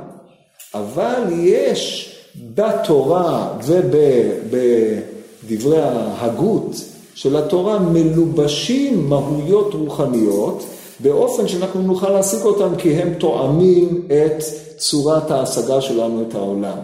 [0.73, 2.15] אבל יש
[2.55, 6.75] בתורה ובדברי ההגות
[7.15, 10.63] של התורה מלובשים מהויות רוחניות
[10.99, 14.43] באופן שאנחנו נוכל להשיג אותם כי הם תואמים את
[14.77, 16.77] צורת ההשגה שלנו את העולם.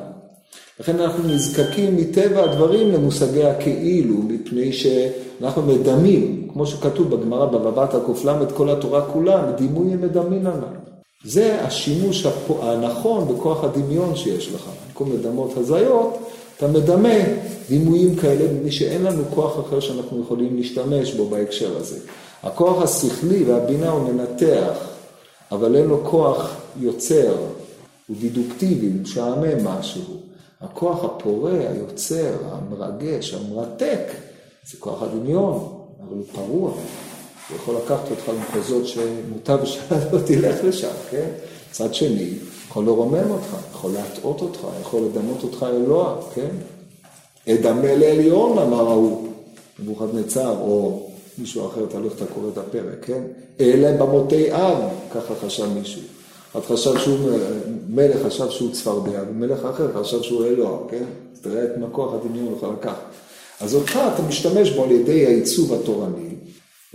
[0.80, 8.46] לכן אנחנו נזקקים מטבע הדברים למושגי הכאילו, מפני שאנחנו מדמים, כמו שכתוב בגמרא בבבת הק"ל,
[8.56, 10.95] כל התורה כולה, דימוי מדמין עליו.
[11.26, 12.26] זה השימוש
[12.62, 14.70] הנכון בכוח הדמיון שיש לך.
[14.88, 16.18] במקום לדמות הזיות,
[16.58, 17.14] אתה מדמה
[17.70, 22.00] דימויים כאלה, מפני שאין לנו כוח אחר שאנחנו יכולים להשתמש בו בהקשר הזה.
[22.44, 24.78] הכוח השכלי והבינה הוא מנתח,
[25.52, 27.36] אבל אין לו כוח יוצר,
[28.08, 30.04] הוא דידוקטיבי, הוא משעמם משהו.
[30.62, 34.02] הכוח הפורה, היוצר, המרגש, המרתק,
[34.66, 35.54] זה כוח הדמיון,
[36.00, 36.72] אבל הוא פרוע.
[37.50, 41.30] הוא יכול לקחת אותך למחוזות שמוטב שאתה לא תלך לשם, כן?
[41.70, 42.30] מצד שני,
[42.68, 46.50] יכול לרומם אותך, יכול להטעות אותך, יכול לדמות אותך אלוה, כן?
[47.50, 49.28] אדמה לעליון, אמר ההוא,
[49.80, 53.22] נבוכדנצר, או מישהו אחר, תלוי איך אתה קורא את הפרק, כן?
[53.60, 54.78] אלה במותי אב,
[55.12, 56.02] ככה חשב מישהו.
[56.52, 57.18] אחד חשב שהוא,
[57.90, 61.04] מלך חשב שהוא צפרדע, ומלך אחר חשב שהוא אלוה, כן?
[61.34, 63.02] אז תראה את מה כוח הדמיון יכול לקחת.
[63.62, 66.35] אז אותך אתה משתמש בו על ידי העיצוב התורני,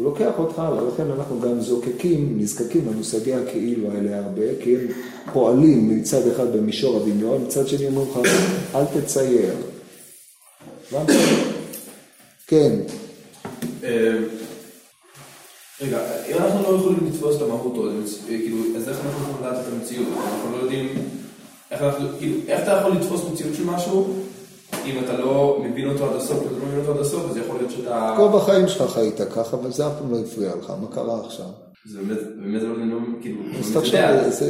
[0.01, 4.87] הוא לוקח אותך הלאה, לכן אנחנו גם זוקקים, נזקקים למושגי הכאילו האלה הרבה, כי הם
[5.33, 8.19] פועלים מצד אחד במישור הדמיון, מצד שני אומרים לך,
[8.75, 9.55] אל תצייר.
[12.47, 12.73] כן.
[13.85, 14.19] אה,
[15.81, 15.99] רגע,
[16.29, 17.75] אם אנחנו לא יכולים לתפוס את המהות,
[18.27, 20.09] כאילו, אז איך אנחנו יכולים לדעת את המציאות?
[20.09, 20.89] אנחנו לא יודעים,
[21.71, 21.83] איך
[22.19, 24.15] כאילו, אתה יכול לתפוס מציאות של משהו,
[24.87, 27.57] אם אתה לא מבין אותו עד הסוף, אתה לא מבין אותו עד הסוף, אז יכול
[27.57, 28.15] להיות שאתה...
[28.17, 31.47] כל בחיים שלך חיית ככה, אבל זה אף פעם לא הפריע לך, מה קרה עכשיו?
[31.91, 34.01] זה באמת, באמת לא, כאילו, אז תחשוב,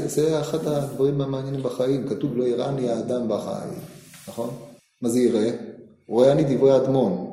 [0.06, 3.78] זה אחד הדברים המעניינים בחיים, כתוב לא יראני האדם בחיים,
[4.28, 4.50] נכון?
[5.02, 5.50] מה זה יראה?
[6.08, 7.30] רואה אני דברי אדמון,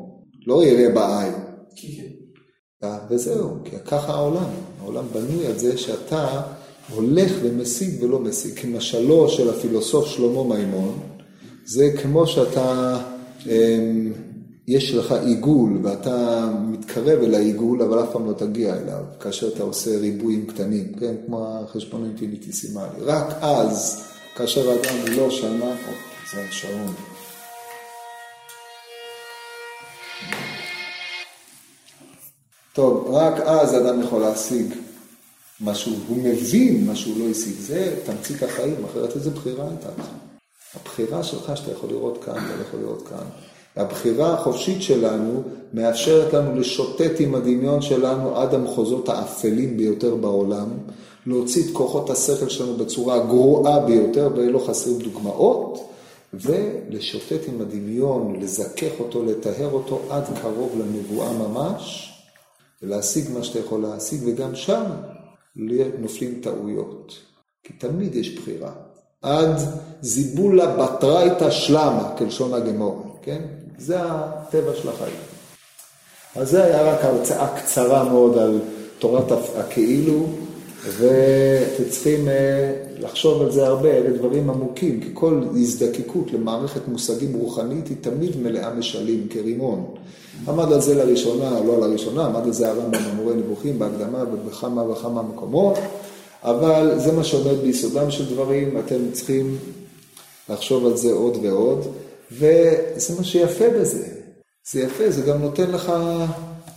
[0.48, 1.34] לא יראה בעין.
[3.10, 4.50] וזהו, כי ככה העולם,
[4.82, 6.42] העולם בנוי על זה שאתה
[6.96, 11.00] הולך ומשיג ולא משיג, כמשלו של הפילוסוף שלמה מימון,
[11.70, 12.98] זה כמו שאתה,
[13.46, 14.14] אמ,
[14.68, 19.64] יש לך עיגול ואתה מתקרב אל העיגול, אבל אף פעם לא תגיע אליו, כאשר אתה
[19.64, 21.16] עושה ריבועים קטנים, כן?
[21.26, 23.02] כמו החשבון האינפיניטיסימלי.
[23.02, 24.04] רק אז,
[24.36, 25.76] כאשר האדם לא שמע,
[26.34, 26.94] זה השעון.
[32.74, 34.74] טוב, רק אז אדם יכול להשיג
[35.62, 40.08] משהו, הוא מבין מה שהוא לא השיג, זה תמצית החיים, אחרת איזה בחירה הייתה לך.
[40.76, 43.26] הבחירה שלך שאתה יכול לראות כאן, אתה יכול לראות כאן.
[43.76, 45.44] הבחירה החופשית שלנו
[45.74, 50.68] מאפשרת לנו לשוטט עם הדמיון שלנו עד המחוזות האפלים ביותר בעולם,
[51.26, 55.90] להוציא את כוחות השכל שלנו בצורה הגרועה ביותר, ולא חסרים דוגמאות,
[56.34, 62.14] ולשוטט עם הדמיון, לזכך אותו, לטהר אותו עד קרוב לנבואה ממש,
[62.82, 64.84] ולהשיג מה שאתה יכול להשיג, וגם שם
[66.00, 67.14] נופלים טעויות.
[67.64, 68.87] כי תמיד יש בחירה.
[69.22, 69.62] עד
[70.02, 73.42] זיבולה בתרייתא שלמה, כלשון הגמור, כן?
[73.78, 75.16] זה הטבע של החיים.
[76.36, 78.60] אז זה היה רק הרצאה קצרה מאוד על
[79.00, 80.26] תורת הכאילו,
[80.98, 87.34] ואתם צריכים אה, לחשוב על זה הרבה, אלה דברים עמוקים, כי כל הזדקקות למערכת מושגים
[87.34, 89.86] רוחנית היא תמיד מלאה משלים, כרימון.
[90.48, 95.22] עמד על זה לראשונה, לא לראשונה, עמד על זה הרמב"ם במורה נבוכים, בהקדמה ובכמה וכמה
[95.22, 95.78] מקומות.
[96.50, 99.58] אבל זה מה שעומד ביסודם של דברים, אתם צריכים
[100.50, 101.88] לחשוב על זה עוד ועוד,
[102.32, 104.08] וזה מה שיפה בזה.
[104.72, 105.94] זה יפה, זה גם נותן לך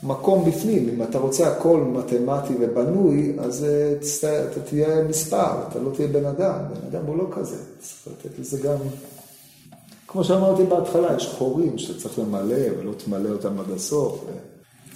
[0.03, 0.89] מקום בפנים.
[0.89, 6.25] אם אתה רוצה הכל מתמטי ובנוי, אז אה, אתה תהיה מספר, אתה לא תהיה בן
[6.25, 6.59] אדם.
[6.71, 7.57] בן אדם הוא לא כזה.
[7.81, 8.77] צריך לתת לזה גם...
[10.07, 14.25] כמו שאמרתי בהתחלה, יש חורים שאתה צריך למלא, ולא תמלא אותם עד הסוף.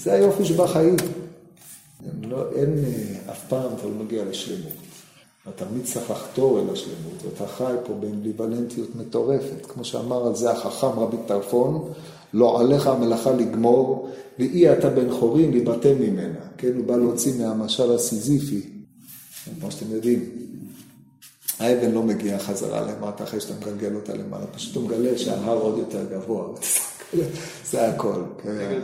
[0.00, 0.96] זה היופי שבחיים.
[2.22, 4.72] לא, אין, אה, אף פעם אתה לא מגיע לשלמות.
[5.48, 9.66] אתה תמיד צריך לחתור אל השלמות, ואתה חי פה באמביוולנטיות מטורפת.
[9.68, 11.92] כמו שאמר על זה החכם רבי טרפון,
[12.34, 16.38] לא עליך המלאכה לגמור, ואי אתה בן חורין להיבטל ממנה.
[16.58, 18.70] כן, הוא בא להוציא מהמשל הסיזיפי,
[19.60, 20.30] כמו שאתם יודעים.
[21.58, 25.78] האבן לא מגיעה חזרה למטה אחרי שאתה מגלגל אותה למעלה, פשוט אתה מגלה שההר עוד
[25.78, 26.48] יותר גבוה.
[27.70, 28.22] זה הכל.
[28.42, 28.80] כן.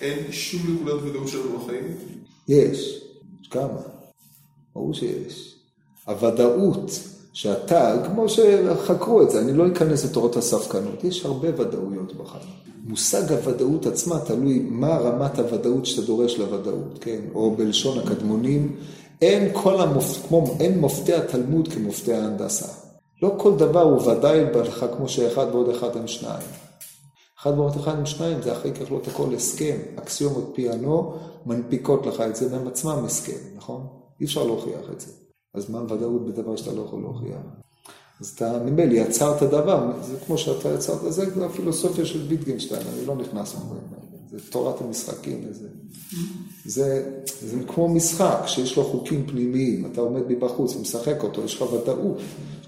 [0.00, 2.19] אין שום נקודת ודאות שלנו בחיים?
[2.50, 3.04] יש,
[3.50, 3.80] כמה,
[4.74, 5.54] ברור שיש.
[6.06, 6.90] הוודאות
[7.32, 12.44] שאתה, כמו שחקרו את זה, אני לא אכנס לתורות הספקנות, יש הרבה ודאויות בחיים.
[12.84, 17.20] מושג הוודאות עצמה תלוי מה רמת הוודאות שאתה דורש לוודאות, כן?
[17.34, 18.76] או בלשון הקדמונים,
[19.22, 20.26] אין כל המופ...
[20.28, 22.66] כמו, אין מופתי התלמוד כמופתי ההנדסה.
[23.22, 26.48] לא כל דבר הוא ודאי לך כמו שאחד ועוד אחד הם שניים.
[27.42, 29.76] אחד ועוד אחד הם שניים זה אחרי לא הכל הסכם.
[29.96, 31.14] אקסיומות פיאנו
[31.46, 33.86] מנפיקות לך את זה והם עצמם הסכם, נכון?
[34.20, 35.12] אי אפשר להוכיח את זה.
[35.54, 37.40] אז מה הוודאות בדבר שאתה לא יכול להוכיח?
[38.20, 43.16] אז אתה ממילא יצרת דבר, זה כמו שאתה יצרת, זה הפילוסופיה של ויטגנשטיין, אני לא
[43.16, 45.68] נכנס לדברים האלה, זה תורת המשחקים וזה.
[46.64, 47.10] זה,
[47.40, 52.18] זה כמו משחק שיש לו חוקים פנימיים, אתה עומד מבחוץ ומשחק אותו, יש לך ודאות,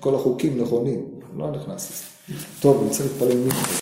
[0.00, 1.04] כל החוקים נכונים,
[1.36, 2.36] לא נכנס לזה.
[2.60, 3.72] טוב, אני רוצה להתפלל מיקרו.